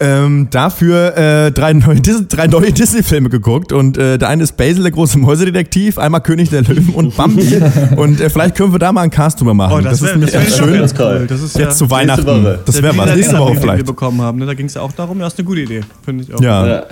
[0.00, 4.56] ähm, dafür äh, drei neue, Dis drei neue Disney-Filme geguckt und äh, der eine ist
[4.56, 7.60] Basil, der große Mäusedetektiv, einmal König der Löwen und Bambi.
[7.96, 9.74] und äh, vielleicht können wir da mal einen Cast drüber machen.
[9.78, 10.78] Oh, das, ist wär- nämlich das echt wär schön.
[10.78, 11.26] ganz cool.
[11.28, 12.26] Das ist Jetzt zu ja Weihnachten.
[12.26, 12.58] Woche.
[12.64, 13.14] Das wäre was.
[13.14, 13.86] Nächste Woche Den wir vielleicht.
[13.86, 14.38] bekommen haben.
[14.38, 14.46] Ne?
[14.46, 16.40] Da ging es ja auch darum, ja, ist eine gute Idee, finde ich auch.
[16.40, 16.82] Ja, Ja.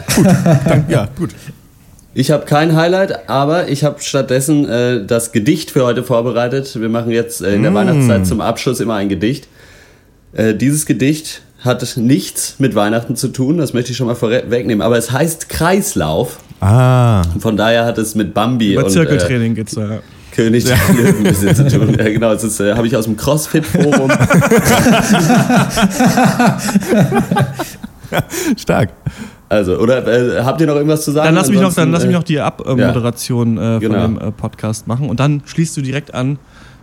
[0.64, 1.30] Dann, ja, gut.
[2.14, 6.78] Ich habe kein Highlight, aber ich habe stattdessen äh, das Gedicht für heute vorbereitet.
[6.78, 9.49] Wir machen jetzt äh, in der Weihnachtszeit zum Abschluss immer ein Gedicht.
[10.34, 14.83] Äh, dieses Gedicht hat nichts mit Weihnachten zu tun, das möchte ich schon mal vorwegnehmen,
[14.83, 16.39] aber es heißt Kreislauf.
[16.61, 17.23] Ah.
[17.39, 19.83] Von daher hat es mit Bambi Über und äh, Zirkeltraining geht's da.
[19.95, 19.99] ja.
[20.33, 21.95] König Löwen ein bisschen zu tun.
[21.99, 24.11] Ja, genau, das äh, habe ich aus dem CrossFit-Forum.
[28.57, 28.91] Stark.
[29.49, 31.27] Also, oder äh, habt ihr noch irgendwas zu sagen?
[31.27, 34.01] Dann lass mich noch, dann lass mich äh, noch die Abmoderation äh, Genau.
[34.01, 36.39] von dem äh, Podcast machen und dann schließt du direkt an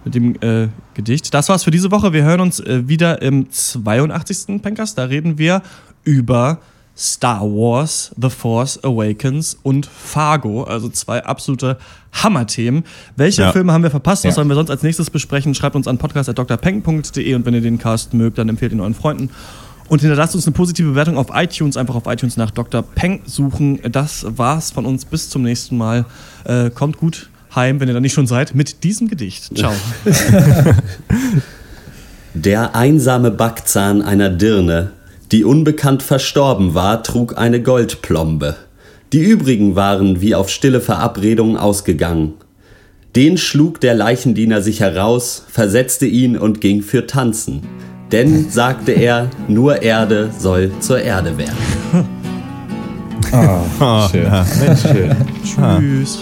[0.05, 1.33] mit dem äh, Gedicht.
[1.33, 2.13] Das war's für diese Woche.
[2.13, 4.61] Wir hören uns äh, wieder im 82.
[4.61, 4.97] Pencast.
[4.97, 5.61] Da reden wir
[6.03, 6.59] über
[6.97, 10.63] Star Wars, The Force Awakens und Fargo.
[10.63, 11.77] Also zwei absolute
[12.11, 12.83] Hammerthemen.
[13.15, 13.51] Welche Ja.
[13.53, 14.23] Filme haben wir verpasst?
[14.25, 14.35] Was Ja.
[14.35, 15.53] sollen wir sonst als nächstes besprechen?
[15.55, 19.29] Schreibt uns an podcast.drpeng.de und wenn ihr den Cast mögt, dann empfehlt ihn euren Freunden.
[19.87, 21.75] Und hinterlasst uns eine positive Bewertung auf iTunes.
[21.77, 22.83] Einfach auf iTunes nach Dr.
[22.83, 23.79] Peng suchen.
[23.91, 25.03] Das war's von uns.
[25.05, 26.05] Bis zum nächsten Mal.
[26.43, 29.57] Äh, kommt gut heim, wenn ihr da nicht schon seid, mit diesem Gedicht.
[29.57, 29.73] Ciao.
[32.33, 34.91] Der einsame Backzahn einer Dirne,
[35.31, 38.55] die unbekannt verstorben war, trug eine Goldplombe.
[39.13, 42.33] Die übrigen waren wie auf stille Verabredung ausgegangen.
[43.15, 47.61] Den schlug der Leichendiener sich heraus, versetzte ihn und ging für Tanzen.
[48.11, 51.57] Denn, sagte er, nur Erde soll zur Erde werden.
[53.31, 54.31] Ah, schön.
[55.43, 55.79] Tschüss.
[55.79, 56.19] Tschüss.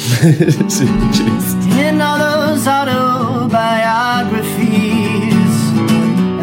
[0.00, 5.52] In all those autobiographies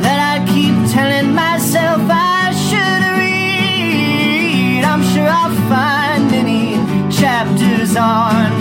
[0.04, 4.84] that I keep telling myself I should read.
[4.84, 6.78] I'm sure I'll find many
[7.12, 8.52] chapters on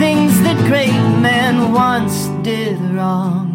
[0.00, 3.45] things that great men once did wrong.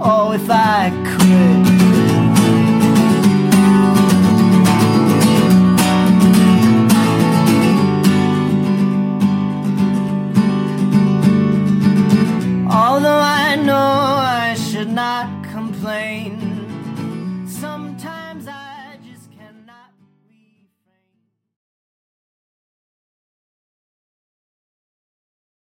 [0.00, 0.90] Oh, if I